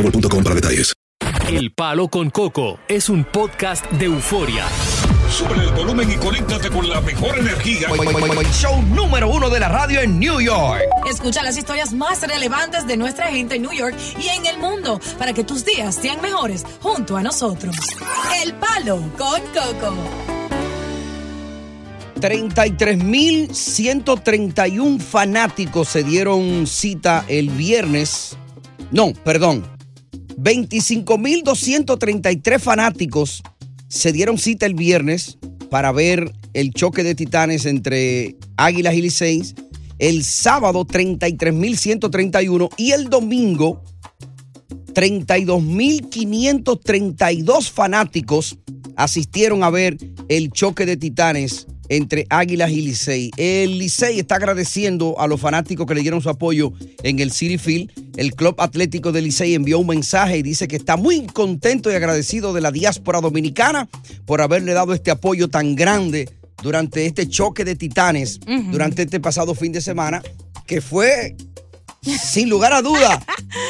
boostmobile.com 0.00 0.42
para 0.42 0.54
detalles. 0.54 0.94
El 1.48 1.72
Palo 1.72 2.08
con 2.08 2.30
Coco 2.30 2.78
es 2.88 3.08
un 3.08 3.24
podcast 3.24 3.84
de 3.92 4.06
euforia. 4.06 4.64
Sube 5.28 5.54
el 5.54 5.70
volumen 5.72 6.10
y 6.10 6.16
conéctate 6.16 6.70
con 6.70 6.88
la 6.88 7.00
mejor 7.00 7.38
energía. 7.38 7.88
Show 8.52 8.82
número 8.82 9.28
uno 9.28 9.48
de 9.50 9.60
la 9.60 9.68
radio 9.68 10.00
en 10.00 10.18
New 10.18 10.40
York. 10.40 10.82
Escucha 11.08 11.42
las 11.42 11.56
historias 11.56 11.92
más 11.92 12.20
relevantes 12.22 12.86
de 12.86 12.96
nuestra 12.96 13.28
gente 13.28 13.56
en 13.56 13.62
New 13.62 13.72
York 13.72 13.96
y 14.18 14.28
en 14.28 14.46
el 14.46 14.58
mundo 14.58 15.00
para 15.18 15.32
que 15.32 15.44
tus 15.44 15.64
días 15.64 15.94
sean 15.94 16.20
mejores 16.20 16.64
junto 16.80 17.16
a 17.16 17.22
nosotros. 17.22 17.76
El 18.42 18.54
Palo 18.54 18.96
con 19.16 19.40
Coco. 19.52 19.94
33.131 22.16 25.00
fanáticos 25.00 25.88
se 25.88 26.04
dieron 26.04 26.66
cita 26.66 27.24
el 27.28 27.48
viernes. 27.50 28.36
No, 28.90 29.12
perdón. 29.24 29.79
25.233 30.42 32.58
fanáticos 32.58 33.42
se 33.88 34.12
dieron 34.12 34.38
cita 34.38 34.64
el 34.64 34.72
viernes 34.74 35.36
para 35.68 35.92
ver 35.92 36.32
el 36.54 36.72
choque 36.72 37.02
de 37.02 37.14
titanes 37.14 37.66
entre 37.66 38.36
Águilas 38.56 38.94
y 38.94 39.02
Liceis. 39.02 39.54
El 39.98 40.24
sábado 40.24 40.86
33.131 40.86 42.70
y 42.78 42.92
el 42.92 43.10
domingo 43.10 43.84
32.532 44.94 47.70
fanáticos 47.70 48.56
asistieron 48.96 49.62
a 49.62 49.68
ver 49.68 49.98
el 50.28 50.50
choque 50.50 50.86
de 50.86 50.96
titanes 50.96 51.66
entre 51.90 52.26
Águilas 52.30 52.70
y 52.70 52.80
Licey. 52.80 53.30
El 53.36 53.78
Licey 53.78 54.20
está 54.20 54.36
agradeciendo 54.36 55.20
a 55.20 55.26
los 55.26 55.40
fanáticos 55.40 55.86
que 55.86 55.94
le 55.94 56.00
dieron 56.00 56.22
su 56.22 56.30
apoyo 56.30 56.72
en 57.02 57.18
el 57.18 57.32
City 57.32 57.58
Field. 57.58 57.90
El 58.16 58.34
Club 58.34 58.54
Atlético 58.58 59.12
de 59.12 59.20
Licey 59.20 59.54
envió 59.54 59.78
un 59.80 59.88
mensaje 59.88 60.38
y 60.38 60.42
dice 60.42 60.68
que 60.68 60.76
está 60.76 60.96
muy 60.96 61.26
contento 61.26 61.90
y 61.90 61.94
agradecido 61.94 62.52
de 62.52 62.60
la 62.60 62.70
diáspora 62.70 63.20
dominicana 63.20 63.88
por 64.24 64.40
haberle 64.40 64.72
dado 64.72 64.94
este 64.94 65.10
apoyo 65.10 65.48
tan 65.48 65.74
grande 65.74 66.28
durante 66.62 67.06
este 67.06 67.28
choque 67.28 67.64
de 67.64 67.74
titanes, 67.74 68.38
durante 68.70 69.02
este 69.02 69.18
pasado 69.18 69.54
fin 69.54 69.72
de 69.72 69.80
semana, 69.80 70.22
que 70.66 70.80
fue 70.80 71.36
sin 72.02 72.48
lugar 72.48 72.72
a 72.72 72.82
duda, 72.82 73.22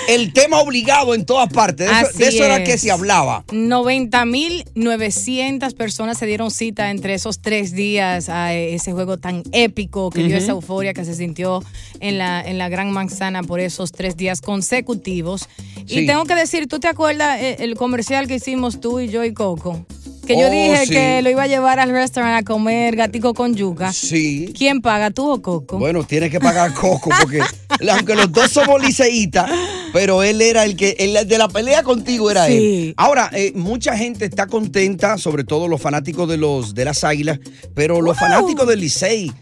el 0.09 0.33
tema 0.33 0.59
obligado 0.61 1.15
en 1.15 1.25
todas 1.27 1.53
partes. 1.53 1.87
De 1.89 1.93
eso, 1.93 2.07
Así 2.09 2.19
de 2.19 2.29
eso 2.29 2.45
era 2.45 2.57
es. 2.59 2.69
que 2.69 2.79
se 2.79 2.91
hablaba. 2.91 3.45
90.900 3.49 5.75
personas 5.75 6.19
se 6.19 6.27
dieron 6.27 6.51
cita 6.51 6.91
entre 6.91 7.15
esos 7.15 7.41
tres 7.41 7.73
días 7.73 8.29
a 8.29 8.55
ese 8.55 8.93
juego 8.93 9.19
tan 9.19 9.43
épico 9.53 10.11
que 10.11 10.23
dio 10.25 10.37
esa 10.37 10.53
euforia 10.53 10.95
que 10.95 11.05
se 11.05 11.15
sintió 11.15 11.63
en 12.01 12.19
la, 12.19 12.41
en 12.41 12.59
la 12.59 12.69
Gran 12.69 12.91
Manzana 12.93 13.43
por 13.43 13.61
esos 13.61 13.93
tres 13.93 14.17
días 14.17 14.41
consecutivos. 14.41 15.49
Sí. 15.87 16.01
Y 16.01 16.07
tengo 16.07 16.25
que 16.25 16.35
decir, 16.35 16.67
¿tú 16.69 16.79
te 16.79 16.89
acuerdas 16.89 17.41
eh, 17.41 17.57
el 17.61 17.75
comercial 17.77 18.27
que 18.29 18.37
hicimos 18.37 18.81
tú 18.81 19.01
y 19.01 19.09
yo 19.09 19.25
y 19.25 19.33
Coco? 19.35 19.85
Que 20.27 20.39
yo 20.39 20.47
Oh, 20.47 20.51
dije 20.51 20.87
sí. 20.87 20.93
que 20.93 21.23
lo 21.23 21.31
iba 21.31 21.43
a 21.43 21.47
llevar 21.49 21.81
al 21.81 21.91
restaurante 21.91 22.39
a 22.39 22.43
comer 22.45 22.95
gatico 22.95 23.35
con 23.35 23.57
yuca. 23.57 23.93
Sí. 23.93 24.53
¿Quién 24.57 24.81
paga, 24.81 25.11
tú 25.11 25.29
o 25.29 25.43
Coco? 25.43 25.79
Bueno, 25.79 26.05
tiene 26.05 26.31
que 26.31 26.39
pagar 26.39 26.73
Coco 26.75 27.11
porque 27.21 27.41
aunque 27.93 28.15
los 28.15 28.31
dos 28.33 28.51
somos 28.51 28.83
liceístas, 28.83 29.51
pero 29.93 30.23
él 30.23 30.41
era 30.43 30.65
el 30.65 30.77
que 30.77 30.97
el 30.99 31.27
de 31.27 31.39
la 31.39 31.49
pelea 31.49 31.83
contigo 31.83 32.31
era 32.31 32.47
Sí. 32.47 32.57
él. 32.57 32.95
Ahora, 32.97 33.31
eh, 33.33 33.53
mucha 33.55 33.97
gente 33.97 34.25
está 34.25 34.47
contenta, 34.47 35.19
sobre 35.19 35.45
todo 35.45 35.69
los 35.69 35.81
fanáticos 35.81 36.29
de 36.29 36.37
los 36.37 36.75
de 36.75 36.85
las 36.85 37.05
Águilas, 37.05 37.39
pero 37.75 38.01
los 38.01 38.19
fanáticos 38.19 38.67
del 38.67 38.81
Licey 38.81 39.33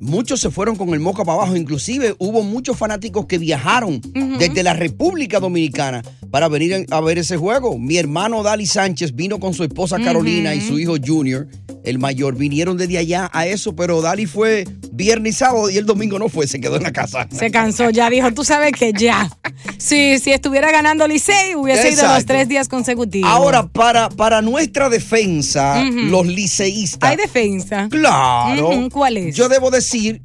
Muchos 0.00 0.40
se 0.40 0.50
fueron 0.50 0.76
con 0.76 0.90
el 0.90 1.00
moca 1.00 1.24
para 1.24 1.38
abajo, 1.38 1.56
inclusive 1.56 2.14
hubo 2.18 2.42
muchos 2.42 2.76
fanáticos 2.76 3.26
que 3.26 3.38
viajaron 3.38 4.00
desde 4.38 4.62
la 4.62 4.74
República 4.74 5.40
Dominicana 5.40 6.02
para 6.30 6.48
venir 6.48 6.86
a 6.90 7.00
ver 7.00 7.18
ese 7.18 7.36
juego. 7.36 7.78
Mi 7.78 7.96
hermano 7.96 8.42
Dali 8.42 8.66
Sánchez 8.66 9.14
vino 9.14 9.38
con 9.38 9.54
su 9.54 9.64
esposa 9.64 9.98
Carolina 10.00 10.54
y 10.54 10.60
su 10.60 10.78
hijo 10.78 10.96
Junior, 11.04 11.46
el 11.84 11.98
mayor, 11.98 12.36
vinieron 12.36 12.76
desde 12.76 12.98
allá 12.98 13.30
a 13.32 13.46
eso, 13.46 13.76
pero 13.76 14.00
Dali 14.00 14.26
fue 14.26 14.64
viernes 14.92 15.34
y 15.34 15.38
sábado 15.38 15.70
y 15.70 15.76
el 15.76 15.86
domingo 15.86 16.18
no 16.18 16.28
fue, 16.28 16.46
se 16.46 16.60
quedó 16.60 16.76
en 16.76 16.82
la 16.82 16.92
casa. 16.92 17.28
Se 17.30 17.50
cansó, 17.50 17.90
ya 17.90 18.10
dijo, 18.10 18.32
tú 18.32 18.44
sabes 18.44 18.72
que 18.72 18.92
ya. 18.92 19.30
Sí, 19.78 20.18
si 20.18 20.32
estuviera 20.32 20.70
ganando 20.72 21.06
Licey, 21.06 21.54
hubiese 21.54 21.90
ido 21.92 22.06
los 22.06 22.24
tres 22.24 22.48
días 22.48 22.68
consecutivos. 22.68 23.30
Ahora, 23.30 23.66
para, 23.66 24.08
para 24.08 24.42
nuestra 24.42 24.88
defensa, 24.88 25.82
los 25.84 26.26
liceístas. 26.26 27.10
Hay 27.10 27.16
defensa. 27.16 27.88
Claro. 27.90 28.88
¿Cuál 28.90 29.18
es? 29.18 29.36
Yo 29.36 29.48
debo 29.48 29.70
decir 29.70 29.83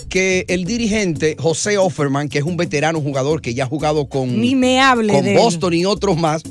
que 0.09 0.45
el 0.47 0.65
dirigente 0.65 1.35
José 1.39 1.77
Offerman, 1.77 2.29
que 2.29 2.39
es 2.39 2.43
un 2.43 2.57
veterano 2.57 3.01
jugador 3.01 3.41
que 3.41 3.53
ya 3.53 3.65
ha 3.65 3.67
jugado 3.67 4.07
con, 4.07 4.39
Ni 4.39 4.55
me 4.55 4.79
hable 4.79 5.13
con 5.13 5.23
de 5.23 5.33
él. 5.33 5.37
Boston 5.37 5.73
y 5.73 5.85
otros 5.85 6.17
más, 6.17 6.43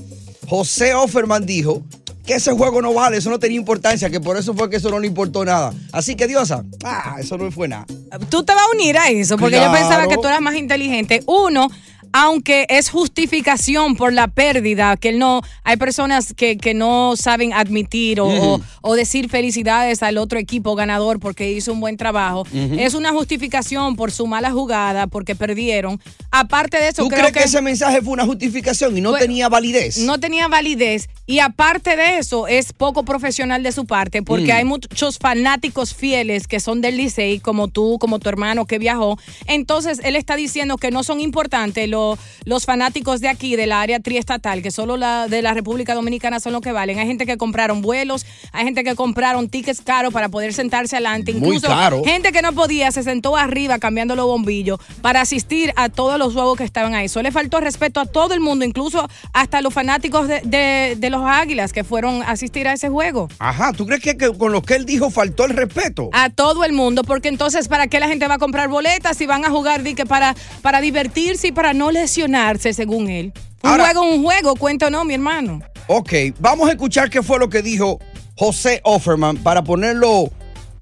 José 0.47 0.95
Offerman 0.95 1.47
dijo 1.47 1.83
que 2.27 2.35
ese 2.35 2.53
juego 2.53 2.83
no 2.83 2.93
vale, 2.93 3.17
eso 3.17 3.31
no 3.31 3.39
tenía 3.39 3.57
importancia, 3.57 4.11
que 4.11 4.21
por 4.21 4.37
eso 4.37 4.55
fue 4.55 4.69
que 4.69 4.77
eso 4.77 4.91
no 4.91 4.99
le 4.99 5.07
importó 5.07 5.45
nada. 5.45 5.73
Así 5.93 6.15
que 6.15 6.27
Diosa, 6.27 6.65
ah, 6.85 7.17
eso 7.19 7.39
no 7.39 7.51
fue 7.51 7.69
nada. 7.69 7.87
Tú 8.29 8.43
te 8.43 8.53
vas 8.55 8.65
a 8.65 8.77
unir 8.77 8.99
a 8.99 9.09
eso, 9.09 9.39
porque 9.39 9.57
yo 9.57 9.73
pensaba 9.73 10.07
que 10.09 10.17
tú 10.17 10.27
eras 10.27 10.43
más 10.43 10.55
inteligente. 10.55 11.23
Uno, 11.27 11.71
aunque 12.13 12.67
es 12.69 12.91
justificación 12.91 13.97
por 13.97 14.13
la 14.13 14.29
pérdida, 14.29 14.97
que 14.97 15.11
él 15.11 15.19
no, 15.19 15.43
hay 15.65 15.77
personas 15.77 16.33
que, 16.35 16.57
que 16.57 16.73
no 16.75 17.15
saben 17.17 17.53
admitir 17.53 18.21
o, 18.21 18.61
o- 18.81 18.95
decir 18.95 19.29
felicidades 19.29 20.03
al 20.03 20.19
otro 20.19 20.39
equipo 20.39 20.75
ganador 20.75 21.21
porque 21.21 21.53
hizo 21.53 21.73
un 21.73 21.81
buen 21.81 21.97
trabajo. 21.97 22.45
Es 22.53 22.95
una 22.95 23.13
justificación 23.13 23.97
por 23.97 24.11
su 24.11 24.27
mala 24.27 24.51
jugada, 24.51 25.07
porque 25.07 25.35
perdieron. 25.37 26.01
Aparte 26.31 26.79
de 26.79 26.89
eso, 26.89 27.03
¿Tú 27.03 27.09
creo 27.09 27.21
crees 27.21 27.33
que, 27.35 27.39
que 27.41 27.45
ese 27.47 27.61
mensaje 27.63 28.03
fue 28.03 28.13
una 28.15 28.25
justificación 28.25 28.97
y 28.97 29.01
no 29.01 29.13
tenía 29.15 29.49
validez? 29.49 29.99
no 29.99 30.19
tenía 30.19 30.49
validez 30.49 31.09
y 31.27 31.39
aparte 31.41 31.97
de 31.97 32.19
eso 32.19 32.47
es 32.47 32.73
poco 32.73 33.05
profesional 33.05 33.63
de 33.63 33.73
su 33.73 33.87
parte 33.87 34.23
porque 34.23 34.53
Mm. 34.53 34.57
hay 34.57 34.65
muchos 34.65 35.19
fanáticos 35.19 35.95
fieles 35.95 36.47
que 36.49 36.61
son 36.61 36.81
del 36.81 36.97
Licey 36.97 37.41
como 37.41 37.69
tú, 37.69 37.99
como 37.99 38.19
tu 38.19 38.29
hermano 38.29 38.65
que 38.67 38.79
viajó. 38.79 39.19
Entonces 39.47 40.01
él 40.05 40.17
está 40.17 40.37
diciendo 40.37 40.77
que 40.79 40.91
no 40.91 41.03
son 41.03 41.21
importantes 41.21 41.89
los 41.89 41.98
lo- 41.99 42.19
los 42.45 42.65
fanáticos 42.65 43.21
de 43.21 43.29
aquí, 43.29 43.57
del 43.57 43.73
área 43.73 44.01
triestatal, 44.01 44.63
que 44.63 44.71
solo 44.71 44.97
la 44.97 45.29
de 45.29 45.43
la 45.43 45.53
República 45.55 45.95
Dominicana 45.95 46.41
son 46.41 46.53
los 46.53 46.63
que 46.63 46.73
valen. 46.73 46.99
Hay 46.99 47.07
gente 47.07 47.27
que 47.27 47.37
compraron 47.37 47.83
vuelos, 47.83 48.25
hay 48.53 48.65
gente 48.65 48.85
que 48.85 48.95
compraron 48.95 49.49
tickets 49.49 49.81
caros 49.83 50.13
para 50.13 50.29
poder 50.29 50.53
sentarse 50.55 50.97
adelante. 50.97 51.33
Muy 51.35 51.49
Incluso 51.57 51.67
caro. 51.69 52.03
gente 52.05 52.33
que 52.33 52.41
no 52.43 52.53
podía 52.53 52.91
se 52.93 53.03
sentó 53.03 53.37
arriba 53.37 53.79
cambiando 53.79 54.15
los 54.17 54.27
bombillos 54.27 54.79
para 55.03 55.21
asistir 55.21 55.73
a 55.77 55.89
todos 55.89 56.19
los 56.19 56.33
juegos 56.35 56.57
que 56.59 56.65
estaban 56.65 56.95
ahí. 56.95 57.07
Eso 57.07 57.23
le 57.23 57.33
faltó 57.33 57.61
respeto 57.61 58.01
a 58.01 58.07
todo 58.07 58.35
el 58.35 58.41
mundo, 58.41 58.65
incluso 58.65 59.09
hasta 59.33 59.61
los 59.61 59.75
fanáticos 59.75 60.29
de, 60.29 60.41
de- 60.45 60.97
de 60.97 61.11
los 61.11 61.23
Águilas 61.25 61.73
que 61.73 61.85
fueron 61.85 62.23
a 62.23 62.31
asistir 62.31 62.67
a 62.69 62.73
ese 62.73 62.89
juego. 62.89 63.29
Ajá, 63.39 63.73
¿tú 63.73 63.87
crees 63.87 64.01
que, 64.03 64.17
que 64.17 64.33
con 64.37 64.53
lo 64.53 64.63
que 64.63 64.75
él 64.75 64.87
dijo 64.87 65.11
faltó 65.11 65.45
el 65.45 65.51
respeto? 65.57 66.09
A 66.13 66.31
todo 66.31 66.65
el 66.65 66.73
mundo, 66.73 67.03
porque 67.05 67.29
entonces, 67.29 67.69
¿para 67.69 67.87
qué 67.89 68.01
la 68.01 68.09
gente 68.09 68.27
va 68.29 68.35
a 68.35 68.39
comprar 68.39 68.69
boletas 68.69 69.17
si 69.17 69.27
van 69.27 69.45
a 69.45 69.51
jugar 69.51 69.83
di 69.83 69.95
que 69.95 70.07
para, 70.07 70.35
para 70.63 70.81
divertirse 70.81 71.49
y 71.49 71.53
para 71.53 71.75
no 71.75 71.88
lesionarse, 71.91 72.73
según 72.73 73.09
él? 73.09 73.33
Un 73.63 73.71
Ahora- 73.71 73.85
juego, 73.87 74.03
un 74.03 74.23
juego, 74.23 74.55
cuento 74.57 74.87
o 74.87 74.91
no, 74.91 75.05
mi 75.05 75.15
hermano. 75.15 75.61
Ok, 75.89 76.13
vamos 76.39 76.69
a 76.69 76.73
escuchar 76.73 77.11
qué 77.11 77.23
fue 77.23 77.39
lo 77.39 77.49
que 77.49 77.63
dijo 77.63 77.99
José 78.37 78.81
Offerman 78.85 79.39
para 79.39 79.65
ponerlo 79.65 80.31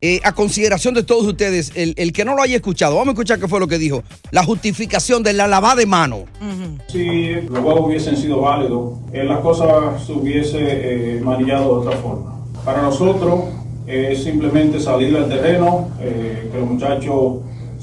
eh, 0.02 0.20
a 0.24 0.32
consideración 0.32 0.92
de 0.94 1.02
todos 1.02 1.24
ustedes. 1.24 1.72
El, 1.74 1.94
el 1.96 2.12
que 2.12 2.24
no 2.24 2.34
lo 2.34 2.42
haya 2.42 2.56
escuchado, 2.56 2.96
vamos 2.96 3.08
a 3.08 3.12
escuchar 3.12 3.38
qué 3.40 3.48
fue 3.48 3.60
lo 3.60 3.66
que 3.68 3.78
dijo. 3.78 4.02
La 4.30 4.44
justificación 4.44 5.22
de 5.22 5.32
la 5.32 5.46
lavada 5.48 5.76
de 5.76 5.86
mano. 5.86 6.24
Si 6.88 7.32
los 7.32 7.60
juegos 7.60 7.86
hubiesen 7.86 8.16
sido 8.16 8.40
válidos, 8.42 8.98
eh, 9.12 9.24
las 9.24 9.40
cosas 9.40 10.04
se 10.06 10.12
hubiese 10.12 10.58
eh, 10.60 11.20
manillado 11.22 11.80
de 11.80 11.86
otra 11.88 11.98
forma. 12.00 12.36
Para 12.64 12.82
nosotros 12.82 13.44
eh, 13.86 14.10
es 14.12 14.22
simplemente 14.24 14.80
salir 14.80 15.16
al 15.16 15.28
terreno, 15.28 15.88
eh, 16.00 16.50
que 16.52 16.58
los 16.58 16.68
muchachos 16.68 17.36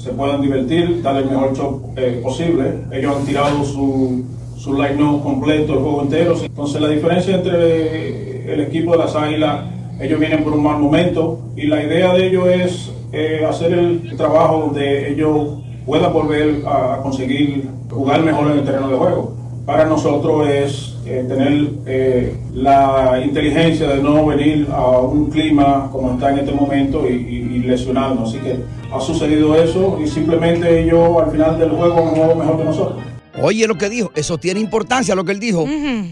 se 0.04 0.12
puedan 0.12 0.42
divertir, 0.42 1.02
darle 1.02 1.22
el 1.22 1.30
mejor 1.30 1.56
show 1.56 1.94
eh, 1.96 2.20
posible. 2.22 2.74
Ellos 2.92 3.16
han 3.16 3.26
tirado 3.26 3.64
su, 3.64 4.26
su 4.58 4.74
line-up 4.74 5.24
completo 5.24 5.74
el 5.74 5.80
juego 5.80 6.02
entero. 6.02 6.36
Entonces 6.44 6.82
la 6.82 6.90
diferencia 6.90 7.36
entre 7.36 8.54
el 8.54 8.60
equipo 8.60 8.92
de 8.92 8.98
las 8.98 9.16
Águilas, 9.16 9.62
ellos 10.02 10.20
vienen 10.20 10.44
por 10.44 10.52
un 10.52 10.62
mal 10.62 10.78
momento 10.78 11.40
y 11.56 11.68
la 11.68 11.82
idea 11.82 12.14
de 12.14 12.28
ellos 12.28 12.48
es 12.48 12.92
eh, 13.14 13.46
hacer 13.48 13.72
el 13.72 14.18
trabajo 14.18 14.66
donde 14.66 15.14
ellos 15.14 15.60
puedan 15.86 16.12
volver 16.12 16.64
a 16.68 17.00
conseguir 17.02 17.70
jugar 17.90 18.22
mejor 18.24 18.52
en 18.52 18.58
el 18.58 18.66
terreno 18.66 18.90
de 18.90 18.98
juego. 18.98 19.43
Para 19.66 19.86
nosotros 19.86 20.48
es 20.50 20.94
eh, 21.06 21.24
tener 21.28 21.70
eh, 21.86 22.36
la 22.54 23.22
inteligencia 23.24 23.88
de 23.88 24.02
no 24.04 24.26
venir 24.26 24.68
a 24.72 25.00
un 25.00 25.30
clima 25.30 25.90
como 25.92 26.14
está 26.14 26.32
en 26.32 26.40
este 26.40 26.52
momento 26.52 27.08
y, 27.10 27.14
y- 27.14 27.56
y 27.56 27.60
lesionarnos. 27.60 28.30
Así 28.30 28.40
que 28.40 28.58
ha 28.94 29.00
sucedido 29.00 29.56
eso 29.56 30.00
y 30.04 30.08
simplemente 30.08 30.82
ellos 30.84 31.10
al 31.24 31.32
final 31.32 31.58
del 31.58 31.70
juego 31.72 31.98
han 32.00 32.08
jugado 32.16 32.36
mejor 32.36 32.58
que 32.58 32.64
nosotros. 32.66 33.04
Oye 33.42 33.66
lo 33.68 33.78
que 33.80 33.90
dijo, 33.90 34.12
eso 34.16 34.38
tiene 34.38 34.60
importancia 34.60 35.16
lo 35.16 35.24
que 35.26 35.32
él 35.32 35.40
dijo. 35.40 35.66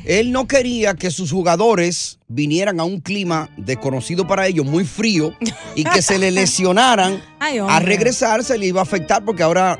Él 0.05 0.31
no 0.31 0.47
quería 0.47 0.95
que 0.95 1.11
sus 1.11 1.31
jugadores 1.31 2.17
vinieran 2.27 2.79
a 2.79 2.83
un 2.83 2.99
clima 2.99 3.49
desconocido 3.57 4.25
para 4.25 4.47
ellos, 4.47 4.65
muy 4.65 4.85
frío, 4.85 5.33
y 5.75 5.83
que 5.83 6.01
se 6.01 6.17
le 6.17 6.31
lesionaran. 6.31 7.21
Ay, 7.39 7.59
a 7.59 7.79
regresar 7.79 8.43
se 8.43 8.57
le 8.57 8.65
iba 8.67 8.79
a 8.79 8.83
afectar 8.83 9.23
porque 9.23 9.43
ahora 9.43 9.77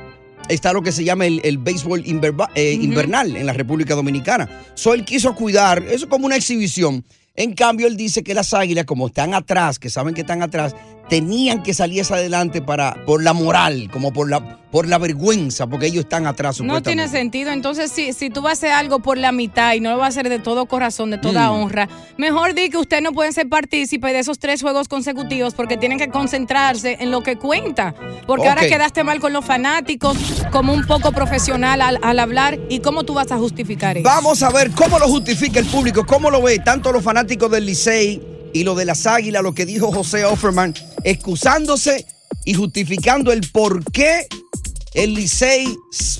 está 0.49 0.73
lo 0.73 0.81
que 0.81 0.91
se 0.91 1.03
llama 1.03 1.25
el, 1.25 1.41
el 1.43 1.57
béisbol 1.57 2.03
inverba- 2.05 2.49
eh, 2.55 2.73
invernal 2.73 3.35
en 3.35 3.45
la 3.45 3.53
República 3.53 3.95
Dominicana. 3.95 4.49
So 4.73 4.93
él 4.93 5.05
quiso 5.05 5.35
cuidar, 5.35 5.83
eso 5.89 6.09
como 6.09 6.25
una 6.25 6.35
exhibición. 6.35 7.03
En 7.35 7.53
cambio, 7.53 7.88
él 7.88 7.95
dice 7.95 8.23
que 8.23 8.33
las 8.33 8.53
águilas, 8.53 8.85
como 8.85 9.07
están 9.07 9.33
atrás, 9.33 9.79
que 9.79 9.89
saben 9.89 10.13
que 10.13 10.21
están 10.21 10.41
atrás, 10.41 10.75
tenían 11.11 11.61
que 11.61 11.73
salir 11.73 12.03
hacia 12.03 12.15
adelante 12.15 12.61
para, 12.61 12.95
por 13.05 13.21
la 13.21 13.33
moral, 13.33 13.89
como 13.91 14.13
por 14.13 14.29
la, 14.29 14.61
por 14.71 14.87
la 14.87 14.97
vergüenza, 14.97 15.67
porque 15.67 15.87
ellos 15.87 16.05
están 16.05 16.25
atrás. 16.25 16.61
No 16.61 16.81
tiene 16.81 17.09
sentido. 17.09 17.51
Entonces, 17.51 17.91
si, 17.91 18.13
si 18.13 18.29
tú 18.29 18.41
vas 18.41 18.51
a 18.51 18.53
hacer 18.53 18.71
algo 18.71 18.99
por 18.99 19.17
la 19.17 19.33
mitad 19.33 19.73
y 19.73 19.81
no 19.81 19.91
lo 19.91 19.97
vas 19.97 20.05
a 20.15 20.19
hacer 20.21 20.29
de 20.29 20.39
todo 20.39 20.67
corazón, 20.67 21.11
de 21.11 21.17
toda 21.17 21.49
Mm. 21.49 21.53
honra, 21.53 21.89
mejor 22.15 22.53
di 22.53 22.69
que 22.69 22.77
usted 22.77 23.01
no 23.01 23.11
pueden 23.11 23.33
ser 23.33 23.49
partícipe 23.49 24.07
de 24.13 24.19
esos 24.19 24.39
tres 24.39 24.61
juegos 24.61 24.87
consecutivos 24.87 25.53
porque 25.53 25.75
tienen 25.75 25.97
que 25.99 26.07
concentrarse 26.07 26.95
en 27.01 27.11
lo 27.11 27.23
que 27.23 27.35
cuenta. 27.35 27.93
Porque 28.25 28.47
ahora 28.47 28.61
quedaste 28.61 29.03
mal 29.03 29.19
con 29.19 29.33
los 29.33 29.43
fanáticos, 29.43 30.17
como 30.49 30.71
un 30.71 30.87
poco 30.87 31.11
profesional 31.11 31.81
al, 31.81 31.99
al 32.01 32.19
hablar. 32.19 32.57
¿Y 32.69 32.79
cómo 32.79 33.03
tú 33.03 33.15
vas 33.15 33.33
a 33.33 33.37
justificar 33.37 33.97
eso? 33.97 34.05
Vamos 34.07 34.41
a 34.43 34.49
ver 34.49 34.71
cómo 34.71 34.97
lo 34.97 35.09
justifica 35.09 35.59
el 35.59 35.65
público, 35.65 36.05
cómo 36.05 36.31
lo 36.31 36.41
ve 36.41 36.59
tanto 36.59 36.93
los 36.93 37.03
fanáticos 37.03 37.51
del 37.51 37.65
Licey 37.65 38.30
y 38.53 38.63
lo 38.63 38.75
de 38.75 38.86
las 38.86 39.06
Águilas, 39.06 39.44
lo 39.44 39.53
que 39.53 39.65
dijo 39.65 39.92
José 39.92 40.25
Offerman, 40.25 40.74
excusándose 41.03 42.06
y 42.45 42.53
justificando 42.53 43.31
el 43.31 43.42
por 43.51 43.83
qué 43.92 44.27
el 44.94 45.13
Licey 45.13 45.68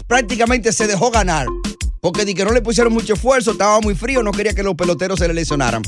prácticamente 0.07 0.72
se 0.72 0.88
dejó 0.88 1.12
ganar. 1.12 1.48
Porque 2.01 2.25
di 2.25 2.33
que 2.33 2.45
no 2.45 2.51
le 2.51 2.62
pusieron 2.62 2.94
mucho 2.94 3.13
esfuerzo, 3.13 3.51
estaba 3.51 3.80
muy 3.80 3.94
frío, 3.94 4.24
no 4.24 4.31
quería 4.31 4.54
que 4.54 4.63
los 4.63 4.75
peloteros 4.75 5.19
se 5.19 5.28
le 5.28 5.33
lesionaran. 5.33 5.83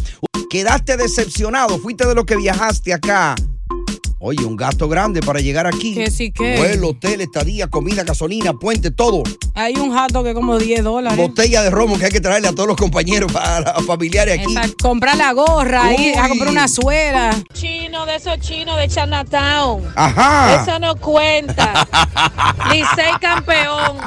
Quedaste 0.49 0.97
decepcionado, 0.97 1.79
fuiste 1.79 2.05
de 2.05 2.13
los 2.13 2.25
que 2.25 2.35
viajaste 2.35 2.93
acá. 2.93 3.35
Oye, 4.25 4.45
un 4.45 4.55
gasto 4.55 4.87
grande 4.87 5.19
para 5.19 5.41
llegar 5.41 5.67
aquí. 5.67 5.95
Que 5.95 6.09
sí 6.09 6.31
que. 6.31 6.55
Vuelo, 6.55 6.91
hotel, 6.91 7.19
estadía, 7.19 7.67
comida, 7.67 8.05
gasolina, 8.05 8.53
puente, 8.53 8.89
todo. 8.89 9.21
Hay 9.53 9.75
un 9.75 9.91
jato 9.93 10.23
que 10.23 10.33
como 10.33 10.57
10 10.57 10.81
dólares. 10.81 11.17
Botella 11.17 11.61
de 11.61 11.69
romo 11.69 11.99
que 11.99 12.05
hay 12.05 12.11
que 12.11 12.21
traerle 12.21 12.47
a 12.47 12.53
todos 12.53 12.67
los 12.69 12.77
compañeros 12.77 13.29
para 13.33 13.73
familiares 13.85 14.39
aquí. 14.39 14.53
Exacto. 14.53 14.75
Comprar 14.81 15.17
la 15.17 15.33
gorra, 15.33 15.93
ir 15.93 16.17
a 16.17 16.23
Uy. 16.23 16.29
comprar 16.29 16.51
una 16.51 16.69
suela. 16.69 17.35
Chino, 17.51 18.05
de 18.05 18.15
esos 18.15 18.39
chinos 18.39 18.77
de 18.77 18.87
Chinatown. 18.87 19.91
Ajá. 19.93 20.63
Eso 20.63 20.79
no 20.79 20.95
cuenta. 20.95 21.85
Licey 22.71 23.19
campeón. 23.19 23.97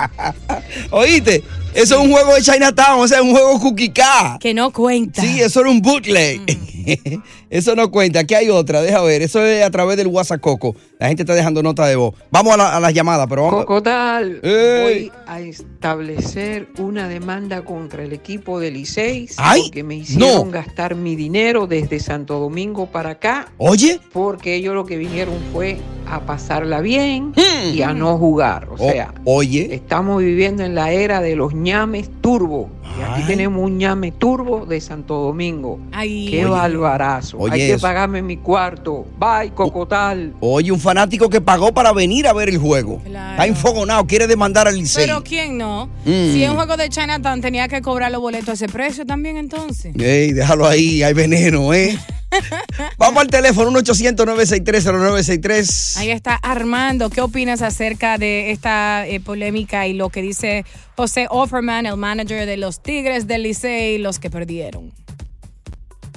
Oíste, 0.92 1.44
eso 1.76 1.94
es 1.98 2.00
un 2.06 2.10
juego 2.12 2.34
de 2.34 2.42
Chinatown, 2.42 3.00
o 3.00 3.08
sea, 3.08 3.22
un 3.22 3.32
juego 3.32 3.58
cuquicá. 3.60 4.36
Que 4.40 4.54
no 4.54 4.72
cuenta. 4.72 5.20
Sí, 5.22 5.40
eso 5.40 5.60
era 5.60 5.70
un 5.70 5.80
bootleg. 5.82 6.40
eso 7.50 7.74
no 7.74 7.90
cuenta. 7.90 8.20
Aquí 8.20 8.34
hay 8.34 8.48
otra, 8.48 8.80
deja 8.82 9.00
ver. 9.02 9.22
Eso 9.22 9.44
es 9.44 9.64
a 9.64 9.70
través 9.70 9.96
del 9.96 10.06
WhatsApp 10.08 10.40
Coco. 10.40 10.74
La 10.98 11.08
gente 11.08 11.22
está 11.22 11.34
dejando 11.34 11.62
nota 11.62 11.86
de 11.86 11.96
voz. 11.96 12.14
Vamos 12.30 12.54
a, 12.54 12.56
la- 12.56 12.76
a 12.76 12.80
las 12.80 12.94
llamadas, 12.94 13.26
pero 13.28 13.44
vamos. 13.44 13.60
Cocotal, 13.66 14.40
Ey. 14.42 14.82
voy 14.82 15.12
a 15.26 15.40
establecer 15.40 16.68
una 16.78 17.08
demanda 17.08 17.64
contra 17.64 18.02
el 18.02 18.12
equipo 18.12 18.58
de 18.60 18.70
Licey 18.70 19.28
Ay, 19.36 19.62
porque 19.64 19.82
me 19.84 19.96
hicieron 19.96 20.46
no. 20.46 20.50
gastar 20.50 20.94
mi 20.94 21.14
dinero 21.16 21.66
desde 21.66 22.00
Santo 22.00 22.38
Domingo 22.38 22.86
para 22.86 23.10
acá. 23.10 23.52
Oye. 23.58 24.00
Porque 24.12 24.54
ellos 24.54 24.74
lo 24.74 24.86
que 24.86 24.96
vinieron 24.96 25.34
fue 25.52 25.76
a 26.08 26.20
pasarla 26.20 26.80
bien 26.80 27.32
Hmm. 27.36 27.45
Y 27.74 27.82
a 27.82 27.92
no 27.92 28.16
jugar. 28.18 28.68
O 28.70 28.74
O- 28.74 28.78
sea, 28.78 29.12
oye. 29.24 29.74
estamos 29.74 30.22
viviendo 30.22 30.62
en 30.64 30.74
la 30.74 30.92
era 30.92 31.20
de 31.20 31.36
los 31.36 31.54
ñames 31.54 32.10
turbo. 32.20 32.70
Y 32.98 33.02
aquí 33.02 33.22
tenemos 33.26 33.62
un 33.62 33.76
ñame 33.76 34.10
turbo 34.10 34.64
de 34.64 34.80
Santo 34.80 35.16
Domingo. 35.16 35.78
Ay. 35.92 36.28
Qué 36.30 36.46
Oye. 36.46 37.52
Hay 37.52 37.60
que 37.60 37.72
eso. 37.74 37.82
pagarme 37.82 38.22
mi 38.22 38.38
cuarto. 38.38 39.04
Bye, 39.18 39.50
Cocotal. 39.52 40.32
Oye, 40.40 40.72
un 40.72 40.80
fanático 40.80 41.28
que 41.28 41.42
pagó 41.42 41.74
para 41.74 41.92
venir 41.92 42.26
a 42.26 42.32
ver 42.32 42.48
el 42.48 42.56
juego. 42.56 43.02
Está 43.04 43.46
enfogonado, 43.46 44.06
quiere 44.06 44.26
demandar 44.26 44.66
al 44.66 44.76
Licey. 44.76 45.04
Pero 45.04 45.22
¿quién 45.22 45.58
no? 45.58 45.86
Mm. 46.06 46.32
Si 46.32 46.42
es 46.42 46.48
un 46.48 46.56
juego 46.56 46.78
de 46.78 46.88
Chinatown 46.88 47.42
tenía 47.42 47.68
que 47.68 47.82
cobrar 47.82 48.10
los 48.10 48.20
boletos 48.22 48.48
a 48.48 48.52
ese 48.54 48.68
precio 48.68 49.04
también 49.04 49.36
entonces. 49.36 49.94
Ey, 49.98 50.32
déjalo 50.32 50.66
ahí, 50.66 51.02
hay 51.02 51.12
veneno, 51.12 51.74
¿eh? 51.74 51.98
Vamos 52.98 53.22
al 53.22 53.28
teléfono, 53.28 53.70
1-800-963-0963. 53.80 55.96
Ahí 55.98 56.10
está 56.10 56.34
Armando. 56.36 57.10
¿Qué 57.10 57.20
opinas 57.20 57.60
acerca 57.62 58.18
de 58.18 58.50
esta 58.50 59.06
eh, 59.06 59.20
polémica 59.20 59.86
y 59.86 59.92
lo 59.94 60.10
que 60.10 60.22
dice 60.22 60.64
José 60.96 61.28
Offerman, 61.30 61.86
el 61.86 61.96
manager 61.96 62.46
de 62.46 62.56
los 62.56 62.82
Tigres 62.82 63.26
del 63.26 63.44
Licey, 63.44 63.98
los 63.98 64.18
que 64.18 64.30
perdieron? 64.30 64.92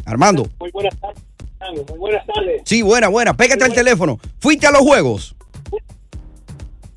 Armando. 0.05 0.47
Muy 0.59 0.71
buenas 0.71 0.97
tardes. 0.99 1.21
Muy 1.89 1.99
buenas 1.99 2.25
tardes. 2.25 2.61
Sí, 2.65 2.81
buena, 2.81 3.09
buena. 3.09 3.35
Pégate 3.35 3.65
al 3.65 3.73
teléfono. 3.73 4.17
¿Fuiste 4.39 4.65
a 4.65 4.71
los 4.71 4.81
juegos? 4.81 5.35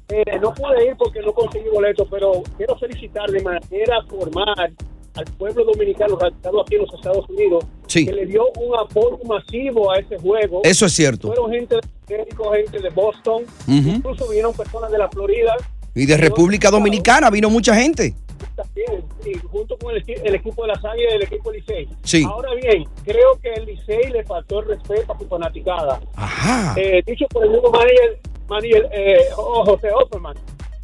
Eh, 0.08 0.22
no 0.40 0.54
pude 0.54 0.86
ir 0.86 0.96
porque 0.96 1.20
no 1.20 1.32
conseguí 1.32 1.68
boletos, 1.70 2.08
pero 2.10 2.42
quiero 2.56 2.78
felicitar 2.78 3.30
de 3.30 3.42
manera 3.42 4.02
formal 4.08 4.74
al 5.14 5.24
pueblo 5.38 5.64
dominicano 5.64 6.16
radicado 6.16 6.62
aquí 6.62 6.74
en 6.74 6.82
los 6.82 6.92
Estados 6.94 7.28
Unidos, 7.28 7.64
Sí. 7.92 8.06
que 8.06 8.12
le 8.12 8.26
dio 8.26 8.46
un 8.58 8.74
apoyo 8.78 9.18
masivo 9.26 9.90
a 9.92 9.98
ese 9.98 10.18
juego. 10.18 10.60
Eso 10.64 10.86
es 10.86 10.92
cierto. 10.92 11.28
Fueron 11.28 11.50
gente 11.50 11.76
de 12.08 12.18
México, 12.18 12.50
gente 12.52 12.78
de 12.80 12.88
Boston, 12.90 13.44
incluso 13.68 14.26
vinieron 14.28 14.52
personas 14.54 14.90
de 14.90 14.98
la 14.98 15.08
Florida 15.08 15.56
Y 15.94 16.06
de 16.06 16.16
República 16.16 16.70
Dominicana 16.70 17.28
vino 17.30 17.50
mucha 17.50 17.74
gente. 17.74 18.14
también, 18.56 19.04
sí, 19.22 19.32
junto 19.50 19.76
con 19.78 19.94
el, 19.94 20.04
equi- 20.04 20.20
el 20.24 20.34
equipo 20.34 20.62
de 20.62 20.68
las 20.68 20.84
Águilas 20.84 21.12
y 21.12 21.16
el 21.16 21.22
equipo 21.22 21.52
Licey. 21.52 21.88
Sí. 22.02 22.24
Ahora 22.26 22.54
bien, 22.54 22.84
creo 23.04 23.38
que 23.42 23.52
el 23.52 23.66
Licey 23.66 24.10
le 24.10 24.24
faltó 24.24 24.60
el 24.60 24.68
respeto 24.68 25.12
a 25.12 25.18
su 25.18 25.26
fanaticada. 25.26 26.00
Ajá. 26.16 26.74
Eh, 26.78 27.02
dicho 27.06 27.26
por 27.28 27.44
el 27.44 27.50
mismo 27.50 27.70
manager, 27.70 28.18
manager, 28.48 28.88
eh, 28.92 29.18
José 29.34 29.88
Offerman, 29.92 30.36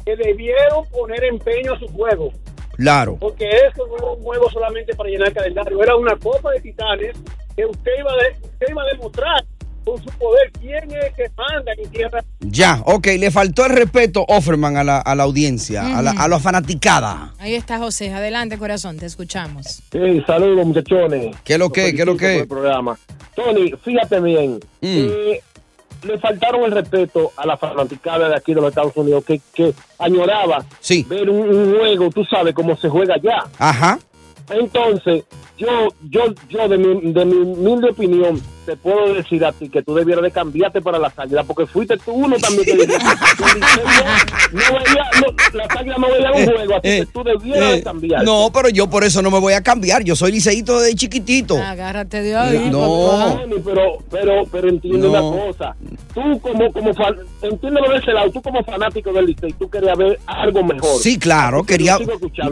que 0.05 0.15
debieron 0.15 0.85
poner 0.91 1.23
empeño 1.25 1.73
a 1.73 1.79
su 1.79 1.87
juego. 1.89 2.31
Claro. 2.79 3.17
Porque 3.19 3.45
eso 3.45 3.85
no 3.87 3.97
era 3.97 4.05
un 4.07 4.23
juego 4.23 4.49
solamente 4.49 4.95
para 4.95 5.09
llenar 5.09 5.33
calendario, 5.33 5.83
era 5.83 5.95
una 5.95 6.15
copa 6.15 6.51
de 6.51 6.61
titanes 6.61 7.15
que 7.55 7.65
usted 7.65 7.91
iba, 7.99 8.11
a 8.11 8.15
de- 8.15 8.47
usted 8.47 8.65
iba 8.69 8.81
a 8.81 8.85
demostrar 8.93 9.45
con 9.83 9.97
su 10.03 10.09
poder 10.17 10.51
quién 10.59 10.83
es 10.91 11.13
que 11.15 11.29
manda 11.35 11.73
en 11.77 11.89
tierra. 11.89 12.23
Ya, 12.41 12.81
ok, 12.85 13.07
le 13.17 13.31
faltó 13.31 13.65
el 13.65 13.71
respeto, 13.73 14.23
Offerman, 14.27 14.77
a 14.77 14.83
la, 14.83 14.99
a 14.99 15.15
la 15.15 15.23
audiencia, 15.23 15.97
a, 15.97 16.01
la, 16.01 16.11
a 16.11 16.27
la 16.27 16.39
fanaticada. 16.39 17.33
Ahí 17.39 17.55
está 17.55 17.79
José. 17.79 18.13
Adelante, 18.13 18.57
corazón, 18.57 18.97
te 18.97 19.05
escuchamos. 19.07 19.81
Sí, 19.91 20.23
saludos 20.27 20.65
muchachones. 20.65 21.35
¿Qué 21.43 21.53
es 21.53 21.59
lo 21.59 21.69
que? 21.71 21.93
¿Qué 21.95 22.01
es 22.01 22.05
lo 22.05 22.15
que? 22.17 22.39
el 22.39 22.47
programa. 22.47 22.97
Tony, 23.35 23.73
fíjate 23.83 24.19
bien. 24.21 24.59
eh, 24.81 25.41
le 26.03 26.17
faltaron 26.19 26.63
el 26.63 26.71
respeto 26.71 27.31
a 27.35 27.45
la 27.45 27.57
fanaticada 27.57 28.29
de 28.29 28.35
aquí 28.35 28.53
de 28.53 28.61
los 28.61 28.69
Estados 28.69 28.95
Unidos 28.95 29.23
que, 29.25 29.41
que 29.53 29.73
añoraba 29.97 30.65
ver 31.07 31.29
un, 31.29 31.49
un 31.49 31.77
juego, 31.77 32.09
tú 32.09 32.23
sabes 32.25 32.53
cómo 32.53 32.75
se 32.77 32.89
juega 32.89 33.15
allá. 33.15 33.43
Ajá. 33.57 33.99
Entonces, 34.49 35.25
yo, 35.57 35.89
yo, 36.09 36.33
yo 36.49 36.67
de 36.67 36.77
mi, 36.77 37.11
de 37.11 37.25
mi 37.25 37.35
humilde 37.35 37.91
opinión, 37.91 38.41
te 38.69 38.77
puedo 38.77 39.13
decir 39.15 39.43
a 39.45 39.51
ti 39.51 39.67
que 39.67 39.81
tú 39.81 39.95
debieras 39.95 40.23
de 40.23 40.29
cambiarte 40.31 40.79
para 40.81 40.99
las 40.99 41.17
águilas, 41.17 41.43
porque 41.47 41.65
fuiste 41.65 41.97
tú 41.97 42.11
uno 42.11 42.35
también 42.37 42.65
que 42.65 42.75
Licey 42.75 42.97
no, 42.99 43.09
no 44.51 44.79
veía, 44.79 45.03
no, 45.21 45.57
las 45.57 45.75
águilas 45.77 45.97
no 45.99 46.07
veían 46.11 46.33
un 46.35 46.45
juego, 46.45 46.75
así 46.75 46.81
que 46.99 47.05
tú 47.07 47.23
debieras 47.23 47.71
de 47.71 47.77
Eh, 47.77 47.83
cambiar. 47.83 48.23
no, 48.23 48.49
pero 48.53 48.69
yo 48.69 48.89
por 48.89 49.03
eso 49.03 49.21
no 49.21 49.31
me 49.31 49.39
voy 49.39 49.53
a 49.53 49.61
cambiar. 49.61 50.03
Yo 50.03 50.15
soy 50.15 50.31
liceíto 50.33 50.79
desde 50.79 50.95
chiquitito. 50.95 51.57
Agárrate 51.57 52.21
de 52.21 52.35
ahí. 52.35 52.69
No. 52.69 53.39
Pero, 53.65 53.97
pero, 54.11 54.43
pero 54.51 54.69
entiende 54.69 55.07
No. 55.07 55.29
una 55.29 55.45
cosa. 55.47 55.75
Tú 56.13 56.39
como, 56.41 56.71
como 56.71 56.93
fan, 56.93 57.15
entiéndelo 57.41 57.89
de 57.91 57.97
ese 57.97 58.11
lado, 58.11 58.29
tú 58.31 58.41
como 58.41 58.63
fanático 58.63 59.11
del 59.13 59.25
Licey, 59.27 59.53
tú 59.53 59.69
querías 59.69 59.97
ver 59.97 60.19
algo 60.27 60.63
mejor. 60.63 60.99
Sí, 61.01 61.17
claro, 61.17 61.59
Porque 61.59 61.73
quería. 61.77 61.97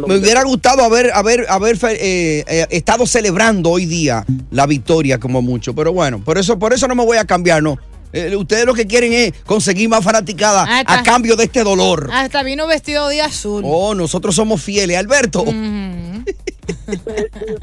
Me 0.08 0.16
hubiera 0.18 0.44
gustado 0.44 0.84
haber, 0.84 1.12
haber, 1.14 1.46
haber 1.50 1.78
eh, 1.92 2.44
eh, 2.48 2.66
estado 2.72 3.06
celebrando 3.06 3.70
hoy 3.72 3.86
día 3.86 4.26
la 4.52 4.66
victoria 4.66 5.20
como 5.20 5.42
mucho, 5.42 5.74
pero 5.76 5.92
bueno, 5.94 6.07
por 6.24 6.38
eso, 6.38 6.58
por 6.60 6.74
eso 6.74 6.88
no 6.88 6.96
me 6.96 7.06
voy 7.06 7.18
a 7.18 7.26
cambiar, 7.26 7.62
no. 7.64 7.78
Eh, 8.14 8.36
ustedes 8.36 8.66
lo 8.66 8.74
que 8.74 8.88
quieren 8.88 9.12
es 9.14 9.34
conseguir 9.46 9.90
más 9.90 10.04
fanaticada 10.04 10.66
Ah, 10.68 10.84
a 10.88 11.04
cambio 11.04 11.36
de 11.36 11.44
este 11.44 11.64
dolor. 11.64 12.10
Hasta 12.12 12.42
vino 12.42 12.66
vestido 12.66 13.08
de 13.10 13.22
azul. 13.22 13.64
Oh, 13.66 13.94
nosotros 13.94 14.34
somos 14.36 14.62
fieles, 14.62 14.98
Alberto. 14.98 15.44
Sí, 15.46 15.54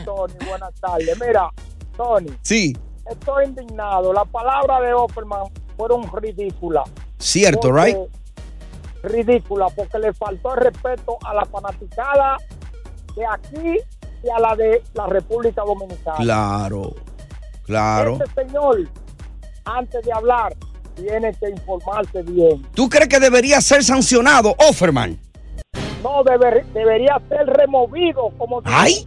Tony, 0.05 0.35
buenas 0.49 0.75
tardes. 0.81 1.19
Mira, 1.21 1.49
Tony, 1.97 2.29
Sí, 2.43 2.77
estoy 3.11 3.47
indignado. 3.47 4.13
Las 4.13 4.29
palabras 4.29 4.83
de 4.83 4.93
Offerman 4.93 5.45
fueron 5.77 6.05
ridículas. 6.15 6.85
cierto, 7.19 7.69
Porque- 7.71 7.85
right? 7.87 7.97
Ridículas, 9.03 9.71
porque 9.77 9.99
le 9.99 10.15
faltó 10.15 10.55
el 10.55 10.61
respeto 10.61 11.19
a 11.27 11.35
la 11.35 11.45
fanaticada 11.45 12.39
de 13.15 13.27
aquí 13.27 13.79
y 14.23 14.31
a 14.31 14.39
la 14.41 14.57
de 14.57 14.83
la 14.95 15.07
República 15.07 15.61
Dominicana. 15.63 16.17
Claro, 16.17 16.95
claro. 17.65 18.19
Este 18.25 18.45
señor, 18.45 18.89
antes 19.65 20.05
de 20.05 20.13
hablar, 20.13 20.55
tiene 20.97 21.33
que 21.35 21.51
informarse 21.51 22.23
bien. 22.23 22.65
¿Tú 22.75 22.89
crees 22.89 23.09
que 23.09 23.19
debería 23.21 23.61
ser 23.61 23.83
sancionado, 23.83 24.55
Offerman? 24.69 25.19
No 26.03 26.23
deber- 26.23 26.65
debería 26.73 27.21
ser 27.29 27.47
removido 27.47 28.31
como 28.39 28.61
¡Ay! 28.65 29.07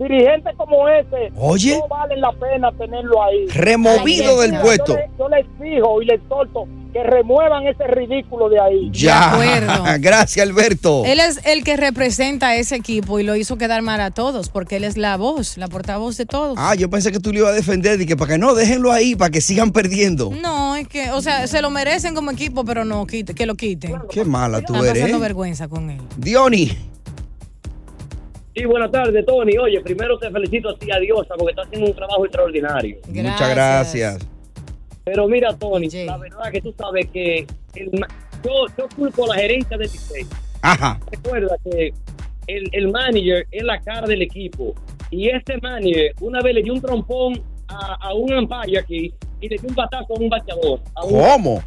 Dirigente 0.00 0.50
como 0.56 0.88
ese. 0.88 1.30
Oye. 1.36 1.78
No 1.78 1.88
vale 1.88 2.16
la 2.16 2.32
pena 2.32 2.72
tenerlo 2.72 3.22
ahí. 3.22 3.46
Removido 3.48 4.40
del 4.40 4.58
puesto. 4.60 4.96
Yo 5.18 5.28
le 5.28 5.40
exijo 5.40 6.02
y 6.02 6.06
le 6.06 6.14
exhorto 6.14 6.66
que 6.92 7.02
remuevan 7.04 7.66
ese 7.66 7.86
ridículo 7.86 8.48
de 8.48 8.60
ahí. 8.60 8.90
Ya. 8.92 9.32
acuerdo. 9.32 9.84
Gracias, 10.00 10.44
Alberto. 10.44 11.04
Él 11.04 11.20
es 11.20 11.40
el 11.46 11.62
que 11.62 11.76
representa 11.76 12.48
a 12.48 12.56
ese 12.56 12.76
equipo 12.76 13.20
y 13.20 13.22
lo 13.22 13.36
hizo 13.36 13.56
quedar 13.56 13.82
mal 13.82 14.00
a 14.00 14.10
todos 14.10 14.48
porque 14.48 14.76
él 14.76 14.84
es 14.84 14.96
la 14.96 15.16
voz, 15.16 15.56
la 15.56 15.68
portavoz 15.68 16.16
de 16.16 16.26
todos. 16.26 16.56
Ah, 16.58 16.74
yo 16.74 16.90
pensé 16.90 17.12
que 17.12 17.20
tú 17.20 17.32
le 17.32 17.40
ibas 17.40 17.52
a 17.52 17.54
defender 17.54 18.00
y 18.00 18.06
que 18.06 18.16
para 18.16 18.32
que 18.32 18.38
no, 18.38 18.54
déjenlo 18.54 18.90
ahí, 18.90 19.14
para 19.14 19.30
que 19.30 19.40
sigan 19.40 19.70
perdiendo. 19.70 20.32
No, 20.42 20.74
es 20.76 20.88
que, 20.88 21.10
o 21.10 21.20
sea, 21.20 21.46
se 21.46 21.62
lo 21.62 21.70
merecen 21.70 22.14
como 22.14 22.30
equipo, 22.30 22.64
pero 22.64 22.84
no, 22.84 23.06
quite, 23.06 23.34
que 23.34 23.46
lo 23.46 23.54
quiten. 23.54 23.94
Qué 24.10 24.24
mala 24.24 24.60
tú 24.62 24.74
Están 24.74 24.88
eres. 24.88 25.02
pasando 25.02 25.18
¿eh? 25.18 25.20
vergüenza 25.20 25.68
con 25.68 25.90
él. 25.90 26.00
Diony. 26.16 26.89
Sí, 28.54 28.64
buenas 28.64 28.90
tardes, 28.90 29.24
Tony. 29.26 29.56
Oye, 29.58 29.80
primero 29.80 30.18
te 30.18 30.30
felicito 30.30 30.70
a 30.70 30.76
ti, 30.78 30.90
a 30.90 30.98
Diosa, 30.98 31.34
porque 31.38 31.50
está 31.52 31.62
haciendo 31.62 31.86
un 31.88 31.94
trabajo 31.94 32.24
extraordinario. 32.24 32.96
Muchas 33.08 33.50
gracias. 33.50 34.18
Pero 35.04 35.28
mira, 35.28 35.56
Tony, 35.56 35.88
la 36.04 36.16
verdad 36.18 36.50
que 36.52 36.60
tú 36.60 36.74
sabes 36.76 37.06
que 37.12 37.46
el 37.74 37.90
yo, 38.44 38.50
yo 38.76 38.88
culpo 38.96 39.24
a 39.24 39.28
la 39.28 39.34
gerencia 39.42 39.76
del 39.76 39.90
Licey. 39.90 40.26
Ajá. 40.62 40.98
Recuerda 41.10 41.56
que 41.64 41.92
el, 42.46 42.68
el 42.72 42.88
manager 42.90 43.46
es 43.50 43.62
la 43.62 43.80
cara 43.80 44.06
del 44.06 44.22
equipo. 44.22 44.74
Y 45.10 45.28
este 45.28 45.56
manager 45.60 46.12
una 46.20 46.40
vez 46.40 46.54
le 46.54 46.62
dio 46.62 46.72
un 46.72 46.80
trompón 46.80 47.42
a, 47.68 47.94
a 48.00 48.14
un 48.14 48.32
umpire 48.32 48.78
aquí 48.78 49.12
y 49.40 49.48
le 49.48 49.56
dio 49.58 49.68
un 49.68 49.74
batazo 49.74 50.14
a 50.16 50.18
un 50.20 50.28
bateador. 50.28 50.80
a 50.94 51.04
un- 51.04 51.12
¿Cómo? 51.12 51.54
O 51.56 51.62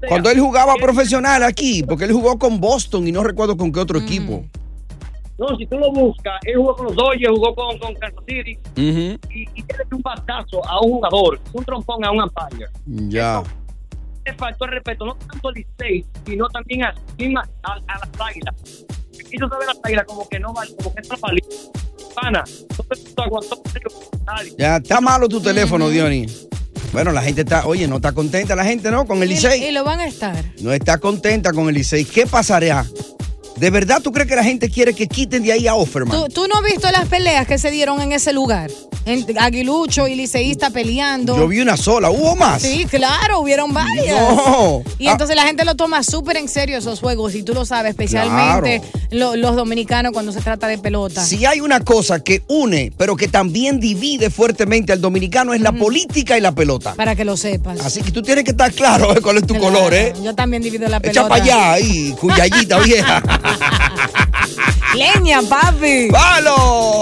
sea, 0.00 0.08
Cuando 0.08 0.30
él 0.30 0.40
jugaba 0.40 0.74
él- 0.74 0.80
profesional 0.82 1.42
aquí, 1.42 1.82
porque 1.82 2.04
él 2.04 2.12
jugó 2.12 2.38
con 2.38 2.60
Boston 2.60 3.06
y 3.06 3.12
no 3.12 3.22
recuerdo 3.22 3.56
con 3.56 3.70
qué 3.72 3.80
otro 3.80 4.00
Mm. 4.00 4.04
equipo. 4.04 4.44
No, 5.38 5.56
si 5.56 5.66
tú 5.66 5.78
lo 5.78 5.90
buscas, 5.92 6.34
él 6.44 6.56
jugó 6.56 6.76
con 6.76 6.86
los 6.86 6.94
Dodgers, 6.94 7.30
jugó 7.34 7.54
con, 7.54 7.78
con 7.78 7.94
Kansas 7.94 8.24
City 8.28 8.58
y, 8.76 8.82
y 9.40 9.60
él 9.60 9.76
le 9.78 9.84
dio 9.88 9.96
un 9.96 10.02
batazo 10.02 10.64
a 10.66 10.80
un 10.80 10.92
jugador, 10.92 11.40
un 11.52 11.64
trompón 11.64 12.04
a 12.04 12.10
un 12.10 12.20
umpire. 12.22 12.68
Ya. 12.86 13.42
le 14.24 14.34
faltó 14.34 14.66
el 14.66 14.72
respeto, 14.72 15.06
no 15.06 15.14
tanto 15.16 15.48
al 15.48 15.54
Licey, 15.54 16.04
sino 16.26 16.48
también 16.48 16.84
a, 16.84 16.88
a, 16.88 17.72
a 17.72 17.98
las 17.98 18.10
águilas. 18.20 18.54
Y 19.30 19.38
tú 19.38 19.48
sabes 19.48 19.66
las 19.66 19.78
águilas 19.82 20.04
como 20.06 20.28
que 20.28 20.38
no 20.38 20.52
vale, 20.52 20.70
como 20.76 20.94
que 20.94 21.02
no 21.08 21.16
vale. 21.20 21.40
Pana, 22.14 22.44
no 22.78 22.84
te 22.84 23.22
aguantó. 23.22 23.62
Ya 24.58 24.76
está 24.76 25.00
malo 25.00 25.28
tu 25.28 25.40
teléfono, 25.40 25.88
Diony. 25.88 26.26
Bueno, 26.92 27.10
la 27.10 27.22
gente 27.22 27.40
está, 27.40 27.66
oye, 27.66 27.88
no 27.88 27.96
está 27.96 28.12
contenta 28.12 28.54
la 28.54 28.64
gente, 28.64 28.90
¿no? 28.90 29.06
Con 29.06 29.22
el 29.22 29.30
Licey. 29.30 29.64
y 29.64 29.72
lo 29.72 29.82
van 29.82 30.00
a 30.00 30.06
estar. 30.06 30.44
No 30.60 30.72
está 30.72 30.98
contenta 30.98 31.52
con 31.52 31.68
el 31.68 31.74
Licey. 31.74 32.04
¿Qué 32.04 32.26
pasará? 32.26 32.84
¿De 33.56 33.70
verdad 33.70 34.00
tú 34.02 34.12
crees 34.12 34.28
que 34.28 34.36
la 34.36 34.44
gente 34.44 34.70
quiere 34.70 34.94
que 34.94 35.06
quiten 35.06 35.42
de 35.42 35.52
ahí 35.52 35.66
a 35.66 35.74
Offerman? 35.74 36.16
¿Tú, 36.16 36.28
tú 36.28 36.48
no 36.48 36.56
has 36.56 36.64
visto 36.64 36.90
las 36.90 37.08
peleas 37.08 37.46
que 37.46 37.58
se 37.58 37.70
dieron 37.70 38.00
en 38.00 38.12
ese 38.12 38.32
lugar? 38.32 38.70
Aguilucho 39.38 40.06
y 40.08 40.14
Liceísta 40.14 40.70
peleando. 40.70 41.36
Yo 41.36 41.48
vi 41.48 41.60
una 41.60 41.76
sola, 41.76 42.10
¿hubo 42.10 42.36
más? 42.36 42.62
Sí, 42.62 42.86
claro, 42.88 43.40
hubieron 43.40 43.72
varias. 43.74 44.18
No. 44.20 44.82
Y 44.98 45.08
entonces 45.08 45.34
la 45.36 45.42
gente 45.44 45.64
lo 45.64 45.74
toma 45.74 46.02
súper 46.02 46.36
en 46.36 46.48
serio 46.48 46.78
esos 46.78 47.00
juegos, 47.00 47.34
y 47.34 47.42
tú 47.42 47.52
lo 47.54 47.64
sabes, 47.64 47.90
especialmente 47.90 48.80
lo- 49.10 49.36
los 49.36 49.56
dominicanos 49.56 50.12
cuando 50.12 50.30
se 50.32 50.40
trata 50.40 50.66
de 50.68 50.78
pelota. 50.78 51.24
Si 51.24 51.44
hay 51.44 51.60
una 51.60 51.80
cosa 51.80 52.22
que 52.22 52.42
une, 52.48 52.92
pero 52.96 53.16
que 53.16 53.28
también 53.28 53.80
divide 53.80 54.30
fuertemente 54.30 54.92
al 54.92 55.00
dominicano, 55.00 55.52
es 55.54 55.60
la 55.60 55.72
política 55.72 56.38
y 56.38 56.40
la 56.40 56.52
pelota. 56.52 56.94
Para 56.94 57.14
que 57.16 57.24
lo 57.24 57.36
sepas. 57.36 57.80
Así 57.80 58.02
que 58.02 58.10
tú 58.12 58.22
tienes 58.22 58.44
que 58.44 58.52
estar 58.52 58.72
claro 58.72 59.16
eh, 59.16 59.20
cuál 59.20 59.38
es 59.38 59.46
tu 59.46 59.54
Claro, 59.54 59.74
color, 59.74 59.94
¿eh? 59.94 60.12
Yo 60.22 60.34
también 60.34 60.62
divido 60.62 60.88
la 60.88 61.00
pelota. 61.00 61.20
Echa 61.20 61.28
para 61.28 61.42
allá 61.42 61.72
ahí, 61.72 62.14
cuyayita 62.20 62.78
vieja. 62.80 63.22
Leña, 64.94 65.40
papi. 65.42 66.08
¡Palo! 66.10 67.01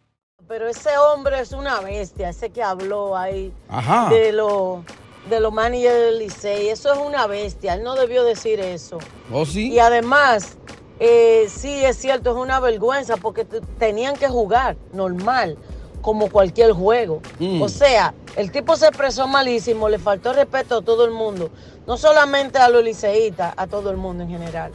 Ese 0.71 0.97
hombre 0.97 1.41
es 1.41 1.51
una 1.51 1.81
bestia, 1.81 2.29
ese 2.29 2.49
que 2.49 2.63
habló 2.63 3.17
ahí 3.17 3.51
Ajá. 3.67 4.07
de 4.09 4.31
los 4.31 4.79
de 5.29 5.41
los 5.41 5.51
managers 5.51 5.93
del 5.99 6.19
Licey. 6.19 6.69
Eso 6.69 6.93
es 6.93 6.97
una 6.97 7.27
bestia, 7.27 7.73
él 7.73 7.83
no 7.83 7.93
debió 7.95 8.23
decir 8.23 8.61
eso. 8.61 8.97
¿Oh, 9.33 9.45
sí? 9.45 9.69
Y 9.69 9.79
además, 9.79 10.55
eh, 10.97 11.47
sí 11.49 11.83
es 11.83 11.97
cierto, 11.97 12.31
es 12.31 12.37
una 12.37 12.61
vergüenza 12.61 13.17
porque 13.17 13.43
tenían 13.43 14.15
que 14.15 14.29
jugar 14.29 14.77
normal, 14.93 15.57
como 16.01 16.29
cualquier 16.29 16.71
juego. 16.71 17.21
Mm. 17.39 17.61
O 17.61 17.69
sea, 17.69 18.13
el 18.35 18.51
tipo 18.51 18.75
se 18.75 18.87
expresó 18.87 19.27
malísimo, 19.27 19.89
le 19.89 19.99
faltó 19.99 20.33
respeto 20.33 20.77
a 20.77 20.81
todo 20.81 21.05
el 21.05 21.11
mundo. 21.11 21.51
No 21.87 21.97
solamente 21.97 22.59
a 22.59 22.69
los 22.69 22.83
liceístas, 22.83 23.53
a 23.57 23.65
todo 23.65 23.89
el 23.89 23.97
mundo 23.97 24.23
en 24.23 24.29
general. 24.29 24.71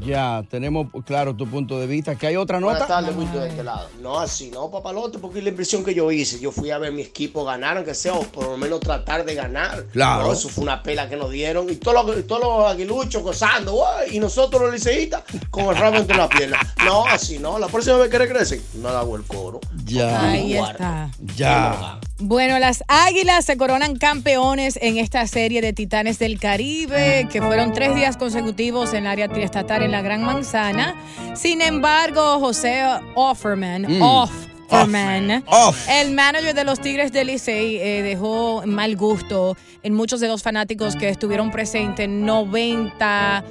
Ya, 0.00 0.44
tenemos 0.48 0.86
claro 1.04 1.34
tu 1.34 1.46
punto 1.46 1.78
de 1.80 1.88
vista. 1.88 2.14
¿Que 2.14 2.28
hay 2.28 2.36
otra 2.36 2.60
nota? 2.60 2.86
Buenas 2.86 2.88
tardes, 2.88 3.32
de 3.32 3.48
este 3.48 3.64
lado. 3.64 3.88
No, 4.00 4.20
así, 4.20 4.50
no, 4.52 4.70
papalote, 4.70 5.18
porque 5.18 5.38
es 5.38 5.44
la 5.44 5.50
impresión 5.50 5.84
que 5.84 5.92
yo 5.92 6.10
hice. 6.12 6.38
Yo 6.38 6.52
fui 6.52 6.70
a 6.70 6.78
ver 6.78 6.92
mi 6.92 7.02
equipo 7.02 7.44
ganar, 7.44 7.76
aunque 7.76 7.94
sea, 7.94 8.14
o 8.14 8.22
por 8.22 8.44
lo 8.44 8.56
menos 8.56 8.78
tratar 8.78 9.24
de 9.24 9.34
ganar. 9.34 9.86
Claro. 9.86 10.26
No, 10.26 10.32
eso 10.32 10.48
fue 10.48 10.62
una 10.62 10.82
pela 10.84 11.08
que 11.08 11.16
nos 11.16 11.30
dieron. 11.30 11.68
Y 11.68 11.76
todos 11.76 12.06
los, 12.06 12.26
todos 12.26 12.40
los 12.40 12.70
aguiluchos 12.70 13.22
gozando, 13.24 13.84
y 14.10 14.20
nosotros 14.20 14.62
los 14.62 14.72
liceístas 14.72 15.24
con 15.50 15.64
el 15.64 15.76
rabo 15.76 15.96
entre 15.96 16.16
las 16.16 16.28
piernas. 16.28 16.60
No, 16.84 17.04
así, 17.06 17.40
no. 17.40 17.58
La 17.58 17.66
próxima 17.66 17.96
vez 17.96 18.08
que 18.08 18.18
regresen, 18.18 18.62
no 18.74 18.88
hago 18.88 19.16
el 19.16 19.24
coro. 19.24 19.60
Ya. 19.86 20.30
Ahí 20.30 20.54
está. 20.54 21.10
Ya. 21.36 22.00
Bueno, 22.18 22.58
las 22.58 22.82
Águilas 22.88 23.44
se 23.44 23.56
coronan 23.56 23.96
campeones 23.96 24.78
en 24.80 24.96
esta 24.98 25.26
serie 25.26 25.60
de 25.60 25.72
Titanes 25.72 26.18
del 26.18 26.40
Caribe, 26.40 27.28
que 27.30 27.40
fueron 27.42 27.72
tres 27.72 27.94
días 27.94 28.16
consecutivos 28.16 28.92
en 28.94 29.00
el 29.04 29.06
área 29.08 29.28
triestatal 29.28 29.82
en 29.82 29.90
la 29.92 30.02
Gran 30.02 30.22
Manzana. 30.24 30.94
Sin 31.34 31.60
embargo, 31.60 32.38
José 32.40 32.82
Offerman, 33.14 33.82
Mm. 33.98 34.02
Offerman, 34.02 35.44
Off. 35.46 35.86
el 35.88 36.12
manager 36.12 36.54
de 36.54 36.64
los 36.64 36.80
Tigres 36.80 37.12
del 37.12 37.28
Licey, 37.28 37.76
eh, 37.76 38.02
dejó 38.02 38.62
mal 38.66 38.96
gusto 38.96 39.56
en 39.82 39.94
muchos 39.94 40.18
de 40.20 40.28
los 40.28 40.42
fanáticos 40.42 40.96
que 40.96 41.08
estuvieron 41.10 41.50
presentes. 41.50 42.08
90 42.08 43.44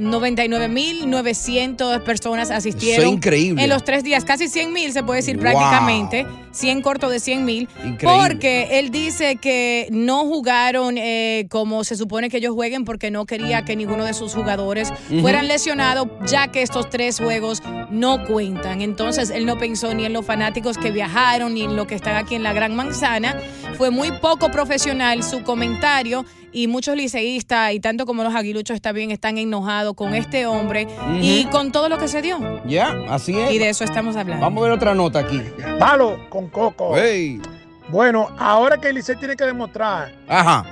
99.900 0.00 2.02
personas 2.02 2.50
asistieron. 2.50 3.00
Eso 3.00 3.08
es 3.10 3.14
increíble. 3.16 3.62
En 3.62 3.68
los 3.70 3.84
tres 3.84 4.04
días, 4.04 4.24
casi 4.24 4.48
100 4.48 4.72
mil 4.72 4.92
se 4.92 5.02
puede 5.02 5.18
decir 5.18 5.36
Wow. 5.36 5.42
prácticamente. 5.52 6.26
100 6.52 6.82
corto 6.82 7.08
de 7.08 7.20
100 7.20 7.44
mil. 7.44 7.68
Increíble. 7.84 8.28
Porque 8.28 8.78
él 8.78 8.90
dice 8.90 9.36
que 9.36 9.88
no 9.90 10.24
jugaron 10.24 10.96
eh, 10.98 11.46
como 11.50 11.84
se 11.84 11.96
supone 11.96 12.28
que 12.28 12.38
ellos 12.38 12.54
jueguen 12.54 12.84
porque 12.84 13.10
no 13.10 13.26
quería 13.26 13.64
que 13.64 13.76
ninguno 13.76 14.04
de 14.04 14.14
sus 14.14 14.34
jugadores 14.34 14.92
fueran 15.20 15.48
lesionados, 15.48 16.08
ya 16.26 16.48
que 16.48 16.62
estos 16.62 16.90
tres 16.90 17.18
juegos 17.18 17.62
no 17.90 18.24
cuentan. 18.26 18.82
Entonces 18.82 19.30
él 19.30 19.46
no 19.46 19.58
pensó 19.58 19.94
ni 19.94 20.04
en 20.04 20.12
los 20.12 20.24
fanáticos 20.24 20.78
que 20.78 20.90
viajaron 20.90 21.54
ni 21.54 21.62
en 21.62 21.76
lo 21.76 21.86
que 21.86 21.94
están 21.94 22.16
aquí 22.16 22.34
en 22.34 22.42
la 22.42 22.52
Gran 22.52 22.74
Manzana. 22.74 23.36
Fue 23.76 23.90
muy 23.90 24.10
poco 24.12 24.50
profesional 24.50 25.22
su 25.22 25.42
comentario 25.42 26.24
y 26.52 26.66
muchos 26.66 26.96
liceístas 26.96 27.72
y 27.72 27.80
tanto 27.80 28.06
como 28.06 28.22
los 28.24 28.34
aguiluchos 28.34 28.74
está 28.74 28.92
bien 28.92 29.10
están 29.10 29.38
enojados 29.38 29.94
con 29.94 30.14
este 30.14 30.46
hombre 30.46 30.88
y 31.20 31.44
con 31.44 31.72
todo 31.72 31.88
lo 31.88 31.98
que 31.98 32.08
se 32.08 32.22
dio. 32.22 32.38
Ya, 32.66 32.94
así 33.08 33.38
es. 33.38 33.52
Y 33.52 33.58
de 33.58 33.68
eso 33.68 33.84
estamos 33.84 34.16
hablando. 34.16 34.44
Vamos 34.44 34.62
a 34.62 34.64
ver 34.64 34.72
otra 34.72 34.94
nota 34.94 35.20
aquí. 35.20 35.40
Palo 35.78 36.28
con 36.28 36.39
coco. 36.48 36.92
Hey. 36.96 37.40
Bueno, 37.88 38.28
ahora 38.38 38.78
que 38.78 38.88
el 38.88 38.94
Licey 38.96 39.16
tiene 39.16 39.34
que 39.36 39.44
demostrar 39.44 40.12
Ajá. 40.28 40.64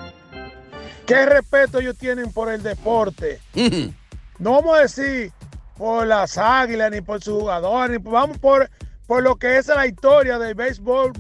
qué 1.06 1.26
respeto 1.26 1.80
ellos 1.80 1.96
tienen 1.98 2.32
por 2.32 2.50
el 2.52 2.62
deporte. 2.62 3.40
No 4.38 4.52
vamos 4.52 4.78
a 4.78 4.82
decir 4.82 5.32
por 5.76 6.06
las 6.06 6.38
águilas, 6.38 6.90
ni 6.90 7.00
por 7.00 7.22
sus 7.22 7.40
jugadores, 7.40 7.90
ni 7.90 7.98
por- 7.98 8.12
vamos 8.12 8.38
por, 8.38 8.70
por 9.06 9.22
lo 9.22 9.36
que 9.36 9.58
es 9.58 9.66
la 9.68 9.86
historia 9.86 10.38
del 10.38 10.54
béisbol 10.54 11.12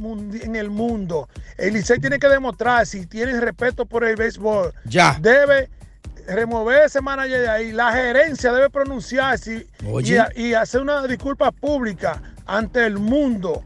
en 0.42 0.56
el 0.56 0.70
mundo. 0.70 1.28
El 1.56 1.74
Licey 1.74 1.98
tiene 1.98 2.18
que 2.18 2.28
demostrar 2.28 2.86
si 2.86 3.06
tiene 3.06 3.38
respeto 3.40 3.86
por 3.86 4.04
el 4.04 4.14
béisbol. 4.16 4.72
Ya. 4.84 5.16
Debe 5.20 5.68
remover 6.28 6.84
ese 6.84 7.00
manager 7.00 7.40
de 7.40 7.48
ahí. 7.48 7.72
La 7.72 7.92
gerencia 7.92 8.52
debe 8.52 8.70
pronunciarse 8.70 9.66
y, 9.82 9.86
Oye. 9.90 10.22
y- 10.36 10.48
y 10.48 10.54
hacer 10.54 10.80
una 10.80 11.04
disculpa 11.06 11.50
pública 11.50 12.22
ante 12.46 12.84
el 12.86 12.98
mundo. 12.98 13.64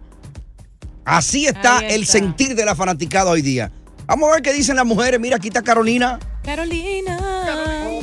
Así 1.04 1.46
está 1.46 1.80
el 1.80 2.06
sentir 2.06 2.54
de 2.54 2.64
la 2.64 2.74
fanaticada 2.74 3.30
hoy 3.30 3.42
día. 3.42 3.72
Vamos 4.06 4.30
a 4.30 4.34
ver 4.34 4.42
qué 4.42 4.52
dicen 4.52 4.76
las 4.76 4.86
mujeres. 4.86 5.18
Mira, 5.18 5.36
aquí 5.36 5.48
está 5.48 5.62
Carolina. 5.62 6.18
Carolina. 6.44 7.18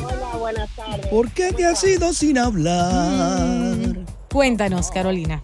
Hola, 0.02 0.38
buenas 0.38 0.76
tardes. 0.76 1.08
¿Por 1.08 1.32
qué 1.32 1.54
te 1.54 1.66
has 1.66 1.84
ido 1.84 2.14
sin 2.14 2.38
hablar? 2.38 3.78
Cuéntanos, 4.32 4.92
Carolina. 4.92 5.44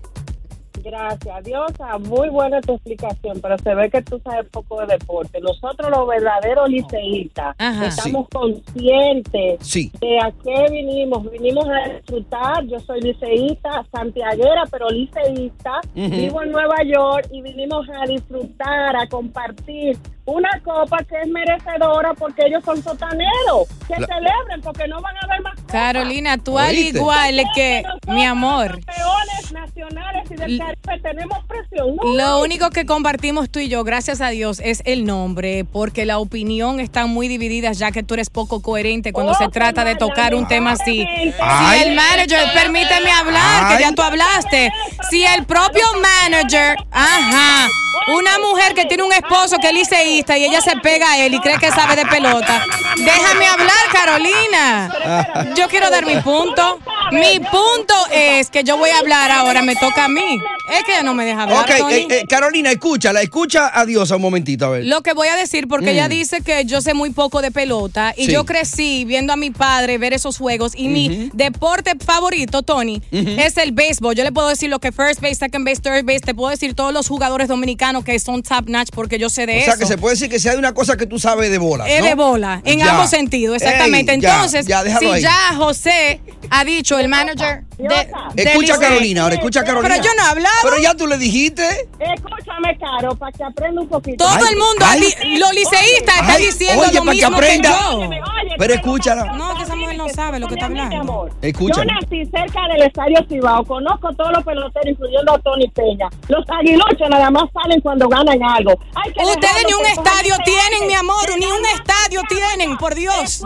Gracias, 0.86 1.44
Diosa. 1.44 1.98
Muy 1.98 2.30
buena 2.30 2.62
tu 2.62 2.74
explicación, 2.76 3.40
pero 3.42 3.58
se 3.58 3.74
ve 3.74 3.90
que 3.90 4.04
tú 4.04 4.22
sabes 4.24 4.48
poco 4.52 4.82
de 4.86 4.98
deporte. 5.00 5.42
Nosotros, 5.42 5.90
los 5.90 6.08
verdaderos 6.08 6.70
liceístas, 6.70 7.56
Ajá. 7.58 7.88
estamos 7.88 8.28
conscientes 8.30 9.58
Sí. 9.68 9.92
de 10.00 10.20
a 10.20 10.32
qué 10.44 10.66
vinimos. 10.72 11.30
Vinimos 11.32 11.66
a 11.68 11.90
disfrutar. 11.90 12.66
Yo 12.68 12.80
soy 12.82 13.02
liceísta, 13.02 13.84
santiaguera, 13.92 14.64
pero 14.70 14.88
liceísta. 14.90 15.82
Vivo 15.96 16.44
en 16.44 16.52
Nueva 16.52 16.78
York 16.86 17.30
y 17.32 17.42
vinimos 17.42 17.88
a 17.90 18.06
disfrutar, 18.06 18.96
a 18.96 19.08
compartir 19.08 19.98
una 20.26 20.50
copa 20.64 20.98
que 21.08 21.22
es 21.22 21.28
merecedora 21.28 22.14
porque 22.16 22.44
ellos 22.48 22.64
son 22.66 22.82
sotaneros. 22.84 23.68
Que 23.88 24.00
La- 24.00 24.08
celebren 24.08 24.62
porque 24.64 24.88
no 24.88 25.00
van 25.02 25.16
a 25.22 25.28
ver 25.28 25.42
más 25.42 25.54
Carolina, 25.68 26.38
tú 26.38 26.58
al 26.58 26.76
igual 26.76 27.44
que 27.54 27.84
mi 28.08 28.26
amor. 28.26 28.80
campeones 28.86 29.52
nacionales 29.52 30.32
y 30.32 30.36
del 30.36 30.58
Caribe. 30.58 31.00
Tenemos 31.04 31.38
presión. 31.46 31.96
¿no? 31.96 32.04
Lo 32.16 32.42
único 32.42 32.70
que 32.72 32.86
compartimos 32.86 33.50
tú 33.50 33.60
y 33.60 33.68
yo, 33.70 33.84
gracias 33.84 34.22
a 34.22 34.30
Dios, 34.30 34.60
es 34.64 34.82
el 34.86 35.06
nombre, 35.06 35.66
porque 35.66 36.06
la 36.06 36.18
opinión 36.18 36.80
está 36.80 37.06
muy 37.06 37.28
dividida, 37.28 37.72
ya 37.74 37.92
que 37.92 38.02
tú 38.04 38.14
eres 38.16 38.30
poco 38.30 38.62
coherente 38.62 39.12
cuando 39.14 39.34
Oh, 39.34 39.36
se 39.36 39.50
trata 39.50 39.84
de 39.84 39.96
tocar 39.96 40.34
un 40.34 40.48
tema 40.48 40.72
así. 40.72 41.06
Ay. 41.40 41.80
Si 41.80 41.84
el 41.90 41.96
manager, 41.96 42.40
permíteme 42.54 43.12
hablar, 43.12 43.76
que 43.78 43.84
ya 43.84 43.92
tú 43.92 44.02
hablaste. 44.02 44.72
Si 45.10 45.24
el 45.26 45.46
propio 45.46 45.84
manager, 46.02 46.78
ajá, 46.92 47.68
una 48.08 48.40
mujer 48.40 48.74
que 48.76 48.86
tiene 48.86 49.04
un 49.04 49.14
esposo 49.14 49.58
que 49.58 49.68
es 49.68 49.74
liceísta 49.74 50.38
y 50.38 50.46
ella 50.46 50.62
se 50.62 50.76
pega 50.78 51.12
a 51.14 51.18
él 51.26 51.34
y 51.34 51.40
cree 51.40 51.58
que 51.58 51.70
sabe 51.72 51.96
de 51.96 52.06
pelota, 52.06 52.64
déjame 52.98 53.48
hablar, 53.48 53.70
Carolina. 53.92 55.54
Yo 55.56 55.68
quiero 55.68 55.90
dar 55.90 56.06
mi 56.06 56.16
punto. 56.22 56.80
Mi 57.12 57.40
punto 57.40 57.94
es 58.12 58.50
que 58.50 58.64
yo 58.64 58.78
voy 58.78 58.90
a 58.90 58.98
hablar 58.98 59.30
ahora, 59.32 59.62
me 59.62 59.76
toca 59.76 60.06
a 60.06 60.08
mí. 60.08 60.40
Es 60.74 60.84
que 60.84 60.94
ella 60.94 61.04
no 61.04 61.14
me 61.14 61.24
deja 61.26 61.44
hablar. 61.44 61.60
Ok, 61.62 61.78
Tony. 61.78 61.94
eh, 61.94 62.08
eh, 62.10 62.24
Carolina, 62.28 62.72
escúchala, 62.72 63.22
escucha 63.22 63.70
a 63.80 63.86
Diosa 63.86 64.16
un 64.16 64.24
momentito, 64.24 64.66
a 64.66 64.70
ver. 64.70 64.86
Lo 64.86 65.02
que 65.04 65.14
voy 65.14 65.28
a 65.28 65.36
decir, 65.36 65.68
porque 65.68 65.86
Mm. 65.88 65.90
ella 65.90 66.10
dice 66.10 66.42
que 66.42 66.66
yo 66.66 66.82
sé 66.82 66.96
muy 66.96 67.12
poco 67.12 67.44
de 67.44 67.52
pelota 67.52 68.14
y 68.18 68.26
Sí. 68.26 68.32
yo 68.32 68.44
crecí 68.46 69.06
viendo 69.06 69.34
a 69.34 69.36
mi 69.36 69.52
padre 69.52 70.00
ver 70.00 70.14
esos 70.14 70.40
juegos 70.40 70.72
y 70.76 70.88
mi 70.88 71.30
deporte 71.34 71.92
favorito, 72.04 72.64
Tony, 72.64 73.02
es 73.12 73.58
el 73.58 73.72
béisbol. 73.72 74.16
Yo 74.16 74.24
le 74.24 74.32
puedo 74.32 74.48
decir 74.48 74.70
lo 74.72 74.80
que 74.80 74.92
first 74.92 75.22
base, 75.22 75.36
second 75.36 75.64
base, 75.68 75.82
third 75.82 76.04
base, 76.06 76.22
te 76.22 76.34
puedo 76.34 76.50
decir 76.50 76.74
todos 76.74 76.92
los 76.92 77.08
jugadores 77.08 77.48
dominicanos 77.48 77.95
que 78.04 78.18
son 78.20 78.44
top 78.44 78.68
notch 78.70 78.90
porque 78.94 79.18
yo 79.18 79.30
sé 79.30 79.46
de 79.46 79.54
o 79.54 79.56
eso. 79.58 79.66
sea, 79.66 79.78
que 79.78 79.86
se 79.86 79.98
puede 79.98 80.16
decir 80.16 80.30
que 80.30 80.40
sea 80.40 80.54
de 80.54 80.58
una 80.60 80.74
cosa 80.74 80.98
que 80.98 81.06
tú 81.06 81.20
sabes 81.20 81.50
de 81.52 81.58
bola. 81.58 81.88
Es 81.88 82.02
¿no? 82.02 82.06
de 82.08 82.16
bola, 82.16 82.62
en 82.66 82.80
Ya. 82.80 82.92
ambos 82.92 83.10
sentidos, 83.10 83.62
exactamente. 83.62 84.14
Ey, 84.14 84.22
ya, 84.22 84.36
Entonces, 84.36 84.66
ya, 84.66 84.84
si 85.00 85.06
ahí. 85.06 85.22
ya 85.22 85.56
José 85.56 86.22
ha 86.50 86.64
dicho, 86.64 86.98
el 87.00 87.08
manager 87.10 87.64
de, 87.78 88.44
Escucha 88.44 88.76
a 88.76 88.80
Carolina, 88.80 89.24
ahora 89.24 89.36
escucha 89.36 89.60
a 89.62 89.64
Carolina. 89.64 89.96
Pero 89.96 90.04
yo 90.08 90.12
no 90.18 90.24
he 90.26 90.30
hablado. 90.32 90.56
Pero 90.64 90.78
ya 90.78 90.94
tú 90.96 91.08
le 91.08 91.18
dijiste. 91.18 91.88
Escúchame, 92.00 92.78
Caro, 92.78 93.16
para 93.16 93.32
que 93.32 93.44
aprenda 93.44 93.82
un 93.82 93.88
poquito. 93.88 94.24
Todo 94.26 94.48
el 94.48 94.56
mundo, 94.58 94.86
li- 95.00 95.38
los 95.38 95.54
liceístas 95.54 96.16
están 96.16 96.30
Ay, 96.32 96.46
diciendo 96.46 96.84
oye, 96.84 96.94
lo 97.00 97.06
para 97.06 97.18
que 97.18 97.26
aprenda. 97.26 97.70
yo. 97.92 98.10
Pero 98.58 98.74
escúchala. 98.74 99.26
No, 99.34 99.56
que 99.58 99.64
esa 99.64 99.76
mujer 99.76 99.98
no 99.98 100.10
sabe 100.10 100.40
lo 100.40 100.48
que 100.48 100.54
está 100.56 100.68
hablando. 100.68 101.30
Escucha. 101.42 101.76
Yo 101.82 101.86
nací 101.86 102.26
cerca 102.26 102.68
del 102.72 102.84
estadio 102.84 103.18
Cibao, 103.28 103.66
conozco 103.66 104.14
todos 104.14 104.32
los 104.32 104.44
peloteros, 104.44 104.88
incluyendo 104.92 105.34
a 105.34 105.40
Tony 105.40 105.68
Peña. 105.70 106.08
Los 106.28 106.46
aguiluchos 106.50 107.10
nada 107.10 107.30
más 107.32 107.44
salen 107.54 107.82
cuando 107.82 108.08
ganan 108.08 108.42
algo. 108.44 108.74
Ustedes 108.74 109.66
ni 109.68 109.74
un 109.74 109.86
estadio 109.86 110.36
tienen, 110.46 110.88
mi 110.88 110.94
amor, 110.94 111.28
ni 111.38 111.46
un 111.46 111.66
estadio 111.74 112.22
tienen, 112.30 112.78
por 112.78 112.96
Dios. 112.96 113.44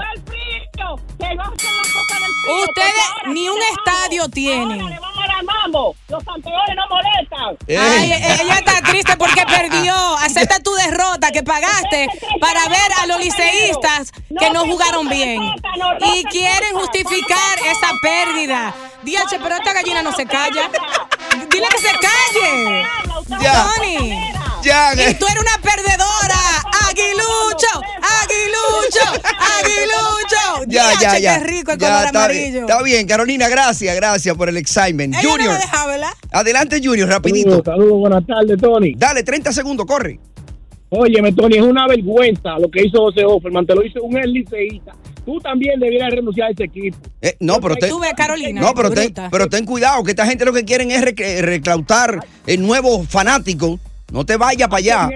Fue 0.96 1.06
el, 1.06 1.18
pri- 1.18 1.28
que 1.30 1.36
no 1.36 1.44
hacen 1.44 1.78
las 1.78 1.88
cosas 1.94 2.20
del 2.20 2.32
frío, 2.44 2.56
porque 2.56 2.64
Ustedes 2.70 2.94
ahora 3.12 3.34
ni 3.34 3.50
un 3.50 3.60
vamos, 3.60 3.78
estadio 3.78 4.30
tienen. 4.30 4.82
Ahora 4.82 4.94
le 4.96 5.00
vamos 5.00 5.24
a 5.24 5.28
dar 5.28 5.44
mambo. 5.44 5.96
Los 6.08 6.24
campeones 6.24 6.76
no 6.76 6.84
molestan. 6.90 7.58
Ay, 8.00 8.14
ella 8.42 8.56
está 8.56 8.82
triste 8.82 9.18
porque 9.18 9.44
perdió. 9.46 9.96
Acepta 10.20 10.60
tu 10.60 10.74
derrota 10.74 11.32
que 11.32 11.44
pagaste 11.44 12.08
para 12.42 12.68
ver 12.68 12.92
a 13.02 13.06
los 13.08 13.20
liceístas 13.20 14.12
que 14.40 14.50
no 14.52 14.62
jugaron 14.66 15.08
bien. 15.10 15.42
Y 16.02 16.24
quieren 16.26 16.74
justificar 16.74 17.60
esa 17.66 17.90
pérdida. 18.02 18.74
Diache, 19.04 19.40
pero 19.42 19.56
esta 19.56 19.74
gallina 19.74 20.02
no 20.02 20.12
se 20.14 20.26
calla. 20.26 20.70
Dile 21.50 21.68
que 21.70 21.78
se 21.78 21.92
calle. 21.92 22.84
Ya. 23.42 23.66
Tony. 23.76 24.20
Ya. 24.62 24.94
Y 24.94 25.14
tú 25.16 25.26
eres 25.28 25.42
una 25.42 25.58
perdedora. 25.62 26.40
Aguilucho, 27.04 27.82
aguilucho, 28.02 29.22
aguilucho. 29.24 30.66
Ya, 30.68 30.92
ya, 31.02 31.18
ya. 31.18 31.40
Qué 31.40 31.46
rico 31.46 31.72
el 31.72 31.78
Ya, 31.80 31.88
color 31.88 32.06
está 32.08 32.28
bien, 32.28 32.42
amarillo. 32.44 32.60
Está 32.62 32.84
bien, 32.84 33.08
Carolina, 33.08 33.48
gracias, 33.48 33.96
gracias 33.96 34.36
por 34.36 34.50
el 34.50 34.58
excitement. 34.58 35.14
Ella 35.16 35.24
no 35.24 35.30
Junior. 35.32 35.54
me 35.54 35.60
deja, 35.60 35.88
¿verdad? 35.88 36.10
Adelante, 36.32 36.82
Junior, 36.84 37.08
rapidito. 37.10 37.50
Saludos, 37.50 37.66
saludos, 37.66 38.00
buenas 38.00 38.28
tardes, 38.28 38.58
Tony. 38.62 38.94
Dale, 38.96 39.24
30 39.24 39.54
segundos, 39.54 39.86
corre. 39.86 40.20
Óyeme, 40.90 41.32
Tony, 41.34 41.58
es 41.58 41.64
una 41.64 41.88
vergüenza 41.88 42.58
lo 42.60 42.70
que 42.70 42.84
hizo 42.86 43.00
José 43.00 43.24
Offerman. 43.26 43.66
Te 43.66 43.76
lo 43.76 43.84
hizo 43.86 44.04
un 44.04 44.16
liceísta. 44.20 44.94
Tú 45.26 45.40
también 45.40 45.80
debieras 45.80 46.10
renunciar 46.12 46.50
a 46.50 46.52
ese 46.52 46.64
equipo. 46.66 46.98
Eh, 47.22 47.36
no, 47.40 47.62
pero 47.62 47.76
ten, 47.76 47.90
Tú 47.90 48.00
ves, 48.00 48.14
Carolina. 48.16 48.60
no, 48.62 48.74
pero 48.74 48.90
ten, 48.92 49.06
bruta. 49.06 49.30
pero 49.32 49.48
ten 49.48 49.66
cuidado, 49.66 50.04
que 50.04 50.12
esta 50.12 50.26
gente 50.26 50.44
lo 50.46 50.52
que 50.54 50.66
quieren 50.66 50.92
es 50.92 51.02
rec- 51.02 51.42
reclutar 51.42 52.26
el 52.46 52.62
nuevo 52.62 53.04
fanático. 53.06 53.80
No 54.12 54.26
te 54.26 54.36
vayas 54.38 54.68
para 54.68 54.80
allá. 54.80 55.10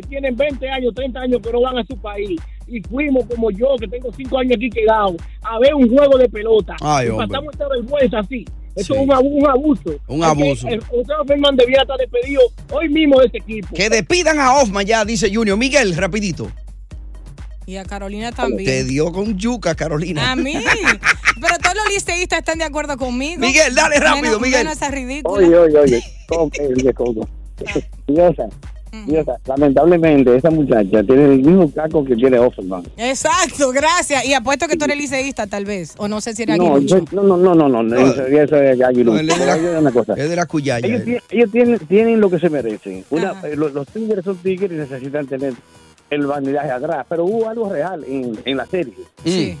Que 0.00 0.06
tienen 0.08 0.36
20 0.36 0.68
años, 0.68 0.92
30 0.94 1.20
años 1.20 1.40
que 1.42 1.50
no 1.52 1.60
van 1.62 1.78
a 1.78 1.84
su 1.86 1.96
país. 1.96 2.38
Y 2.68 2.82
fuimos 2.82 3.24
como 3.26 3.50
yo, 3.50 3.76
que 3.80 3.88
tengo 3.88 4.12
5 4.12 4.38
años 4.38 4.52
aquí 4.56 4.68
quedado, 4.68 5.16
a 5.42 5.58
ver 5.58 5.74
un 5.74 5.88
juego 5.88 6.18
de 6.18 6.28
pelota. 6.28 6.76
Ay, 6.82 7.08
y 7.08 7.10
pasamos 7.16 7.52
esta 7.54 7.68
vergüenza 7.68 8.18
así. 8.18 8.44
Eso 8.74 8.92
Sí. 8.92 9.00
es 9.00 9.06
un, 9.06 9.12
abu- 9.12 9.38
un 9.38 9.46
abuso. 9.48 9.98
Un 10.08 10.22
abuso. 10.22 10.68
el- 10.68 10.82
Offerman 11.20 11.56
debía 11.56 11.80
estar 11.80 11.96
despedido 11.96 12.42
hoy 12.72 12.90
mismo 12.90 13.18
de 13.20 13.26
este 13.26 13.38
equipo. 13.38 13.68
Que 13.74 13.88
despidan 13.88 14.38
a 14.38 14.54
Hoffman 14.54 14.84
ya, 14.84 15.02
dice 15.06 15.34
Junior. 15.34 15.56
Miguel, 15.56 15.96
rapidito. 15.96 16.50
Y 17.64 17.76
a 17.76 17.84
Carolina 17.86 18.32
también. 18.32 18.66
Te 18.66 18.84
dio 18.84 19.10
con 19.12 19.38
yuca, 19.38 19.74
Carolina. 19.74 20.32
A 20.32 20.36
mí. 20.36 20.52
Pero 21.40 21.56
todos 21.62 21.74
los 21.76 21.88
liceístas 21.94 22.40
están 22.40 22.58
de 22.58 22.64
acuerdo 22.64 22.98
conmigo. 22.98 23.40
Miguel, 23.40 23.74
dale 23.74 23.96
rápido, 23.98 24.22
Menos- 24.38 24.40
Miguel. 24.42 24.58
menos 24.64 24.74
esa 24.76 24.90
ridícula. 24.90 25.46
Oye, 25.46 25.56
oye, 25.56 25.78
oye. 25.78 26.02
¿Cómo 26.28 26.50
lamentablemente 29.46 30.36
esa 30.36 30.50
muchacha 30.50 31.02
tiene 31.02 31.24
el 31.24 31.38
mismo 31.42 31.70
caco 31.72 32.04
que 32.04 32.14
tiene 32.16 32.38
Offerman. 32.38 32.82
Exacto, 32.96 33.70
gracias. 33.72 34.24
Y 34.26 34.34
apuesto 34.34 34.66
que 34.68 34.76
tú 34.76 34.84
eres 34.84 34.96
liceísta, 34.96 35.46
tal 35.46 35.64
vez. 35.64 35.94
O 35.98 36.08
no 36.08 36.20
sé 36.20 36.34
si 36.34 36.42
era 36.44 36.56
No, 36.56 36.74
aguilucho. 36.76 36.98
yo- 36.98 37.22
no, 37.22 37.36
no, 37.36 37.54
no, 37.54 37.68
no, 37.68 37.82
no, 37.82 37.96
eso, 37.96 38.26
eso 38.26 38.56
es 38.56 38.80
aguilucho. 38.80 39.22
No, 39.22 39.32
es 39.32 39.38
de 39.38 39.46
la-. 39.46 40.14
Es 40.16 40.30
de 40.30 40.46
cuyaya. 40.46 40.86
Ellos, 41.30 41.50
tienen, 41.50 41.78
tienen 41.86 42.20
lo 42.20 42.30
que 42.30 42.38
se 42.38 42.48
merecen. 42.50 43.04
Una, 43.10 43.34
eh, 43.44 43.56
los, 43.56 43.72
los 43.72 43.86
tigres 43.88 44.24
son 44.24 44.36
tigres 44.38 44.70
y 44.72 44.74
necesitan 44.74 45.26
tener 45.26 45.54
el 46.10 46.26
bandidaje 46.26 46.70
atrás. 46.70 47.06
Pero 47.08 47.24
hubo 47.24 47.48
algo 47.48 47.68
real 47.70 48.04
en, 48.08 48.38
en 48.44 48.56
la 48.56 48.66
serie. 48.66 48.94
Sí. 49.24 49.56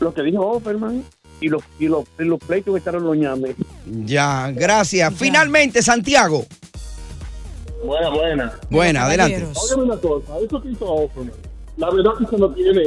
Lo 0.00 0.12
que 0.12 0.22
dijo 0.22 0.44
Offerman 0.46 1.04
y 1.40 1.48
los, 1.48 1.62
y 1.78 1.88
los, 1.88 2.04
y 2.18 2.24
los 2.24 2.38
pleitos 2.40 2.74
que 2.74 2.78
estaban 2.78 3.02
los 3.04 3.16
ñames. 3.16 3.54
Ya, 4.04 4.50
gracias. 4.50 5.12
Finalmente, 5.16 5.82
Santiago. 5.82 6.44
Buena, 7.84 8.08
buena. 8.10 8.52
Buena, 8.70 9.04
adelante. 9.04 9.44
Óyeme 9.54 9.82
una 9.84 9.96
cosa, 9.96 10.32
eso 10.44 10.62
que 10.62 10.70
hizo 10.70 10.84
Offerman, 10.86 11.32
la 11.76 11.90
verdad 11.90 12.12
que 12.18 12.26
se 12.26 12.36
no 12.38 12.48
tiene. 12.50 12.82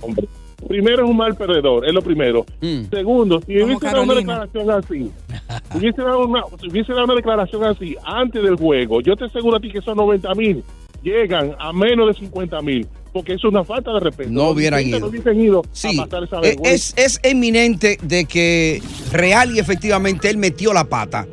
Hombre, 0.00 0.28
primero 0.68 1.04
es 1.04 1.10
un 1.10 1.16
mal 1.16 1.34
perdedor, 1.36 1.86
es 1.86 1.92
lo 1.92 2.02
primero. 2.02 2.44
Segundo, 2.90 3.40
si 3.46 3.54
Como 3.54 3.64
hubiese 3.66 3.86
dado 3.86 4.02
una 4.02 4.14
declaración 4.14 4.70
así, 4.70 5.10
si 5.72 5.78
hubiese 5.78 6.02
dado 6.02 6.26
una, 6.26 6.42
si 6.60 6.68
hubiese 6.68 6.92
dado 6.92 7.04
una 7.04 7.14
declaración 7.14 7.64
así 7.64 7.96
antes 8.04 8.42
del 8.42 8.56
juego, 8.56 9.00
yo 9.00 9.16
te 9.16 9.24
aseguro 9.24 9.56
a 9.56 9.60
ti 9.60 9.70
que 9.70 9.78
esos 9.78 9.94
90 9.96 10.34
mil 10.34 10.64
llegan 11.02 11.54
a 11.58 11.72
menos 11.72 12.08
de 12.08 12.14
50 12.14 12.60
mil, 12.62 12.86
porque 13.12 13.34
eso 13.34 13.48
es 13.48 13.52
una 13.54 13.64
falta 13.64 13.92
de 13.92 14.00
respeto. 14.00 14.30
No 14.30 14.50
hubieran 14.50 14.82
ido. 14.86 14.98
No 15.00 15.06
hubiesen 15.06 15.40
ido 15.40 15.62
Sí, 15.72 15.98
a 15.98 16.04
pasar 16.04 16.24
esa 16.24 16.40
vergüenza. 16.40 16.70
es, 16.70 16.94
es 16.96 17.20
eminente 17.22 17.98
de 18.02 18.24
que 18.24 18.82
real 19.12 19.54
y 19.54 19.58
efectivamente 19.60 20.28
él 20.30 20.36
metió 20.38 20.72
la 20.72 20.84
pata. 20.84 21.26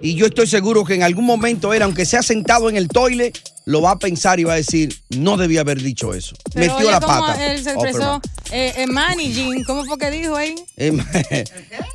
Y 0.00 0.14
yo 0.14 0.26
estoy 0.26 0.46
seguro 0.46 0.84
que 0.84 0.94
en 0.94 1.02
algún 1.02 1.24
momento 1.24 1.74
él, 1.74 1.82
aunque 1.82 2.04
sea 2.06 2.22
sentado 2.22 2.68
en 2.70 2.76
el 2.76 2.88
toile, 2.88 3.32
lo 3.64 3.82
va 3.82 3.92
a 3.92 3.98
pensar 3.98 4.38
y 4.40 4.44
va 4.44 4.54
a 4.54 4.56
decir, 4.56 4.96
no 5.10 5.36
debía 5.36 5.60
haber 5.60 5.82
dicho 5.82 6.14
eso. 6.14 6.36
Pero 6.54 6.72
metió 6.72 6.88
oye 6.88 6.90
la 6.92 7.00
cómo 7.00 7.20
pata. 7.20 7.52
él 7.52 7.62
se 7.62 7.70
expresó. 7.72 8.20
Eh, 8.50 8.72
eh, 8.78 8.86
managing, 8.86 9.64
¿cómo 9.64 9.84
fue 9.84 9.98
que 9.98 10.10
dijo 10.10 10.36
ahí? 10.36 10.54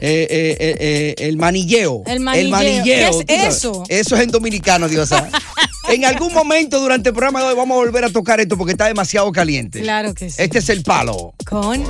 Eh, 0.06 0.28
eh, 0.30 0.58
eh, 0.60 0.76
eh, 0.80 1.16
el 1.20 1.38
manilleo. 1.38 2.04
El 2.06 2.20
manilleo. 2.20 3.24
¿Qué 3.26 3.36
es 3.36 3.56
eso? 3.56 3.84
Eso 3.88 4.16
es 4.16 4.22
en 4.22 4.32
dominicano, 4.32 4.90
Diosa. 4.90 5.30
en 5.90 6.04
algún 6.04 6.34
momento 6.34 6.80
durante 6.82 7.10
el 7.10 7.16
programa 7.16 7.40
de 7.40 7.48
hoy 7.48 7.56
vamos 7.56 7.76
a 7.76 7.78
volver 7.80 8.04
a 8.04 8.10
tocar 8.10 8.40
esto 8.42 8.58
porque 8.58 8.74
está 8.74 8.88
demasiado 8.88 9.32
caliente. 9.32 9.82
Claro 9.82 10.14
que 10.14 10.30
sí. 10.30 10.42
Este 10.42 10.60
es 10.60 10.68
el 10.70 10.84
palo. 10.84 11.34
Con. 11.50 11.84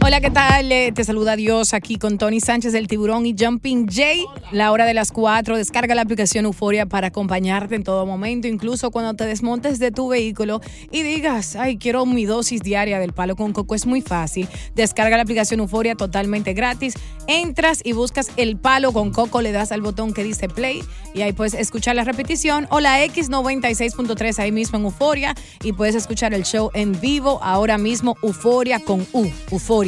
Hola, 0.00 0.20
¿qué 0.20 0.30
tal? 0.30 0.70
Eh, 0.70 0.92
Te 0.94 1.02
saluda 1.04 1.34
Dios 1.36 1.74
aquí 1.74 1.96
con 1.96 2.18
Tony 2.18 2.40
Sánchez 2.40 2.72
del 2.72 2.86
Tiburón 2.86 3.26
y 3.26 3.34
Jumping 3.38 3.88
Jay. 3.88 4.24
La 4.52 4.70
hora 4.72 4.86
de 4.86 4.94
las 4.94 5.12
4. 5.12 5.56
Descarga 5.56 5.94
la 5.94 6.02
aplicación 6.02 6.44
Euforia 6.46 6.86
para 6.86 7.08
acompañarte 7.08 7.74
en 7.74 7.82
todo 7.82 8.06
momento, 8.06 8.46
incluso 8.48 8.90
cuando 8.90 9.14
te 9.14 9.24
desmontes 9.26 9.78
de 9.78 9.90
tu 9.90 10.08
vehículo 10.08 10.60
y 10.90 11.02
digas, 11.02 11.56
ay, 11.56 11.76
quiero 11.76 12.06
mi 12.06 12.24
dosis 12.24 12.62
diaria 12.62 13.00
del 13.00 13.12
palo 13.12 13.36
con 13.36 13.52
coco. 13.52 13.74
Es 13.74 13.86
muy 13.86 14.00
fácil. 14.00 14.48
Descarga 14.74 15.16
la 15.16 15.24
aplicación 15.24 15.60
Euforia 15.60 15.94
totalmente 15.94 16.54
gratis. 16.54 16.94
Entras 17.26 17.80
y 17.84 17.92
buscas 17.92 18.28
el 18.36 18.56
palo 18.56 18.92
con 18.92 19.10
coco, 19.10 19.42
le 19.42 19.52
das 19.52 19.72
al 19.72 19.82
botón 19.82 20.14
que 20.14 20.24
dice 20.24 20.48
play 20.48 20.82
y 21.12 21.20
ahí 21.20 21.32
puedes 21.32 21.52
escuchar 21.52 21.96
la 21.96 22.04
repetición 22.04 22.66
o 22.70 22.80
la 22.80 23.04
X96.3 23.04 24.38
ahí 24.38 24.52
mismo 24.52 24.78
en 24.78 24.84
Euforia 24.86 25.34
y 25.62 25.72
puedes 25.72 25.94
escuchar 25.94 26.32
el 26.32 26.44
show 26.44 26.70
en 26.72 26.98
vivo 26.98 27.40
ahora 27.42 27.76
mismo 27.76 28.16
Euforia 28.22 28.80
con 28.80 29.06
U, 29.12 29.30
Euforia. 29.50 29.87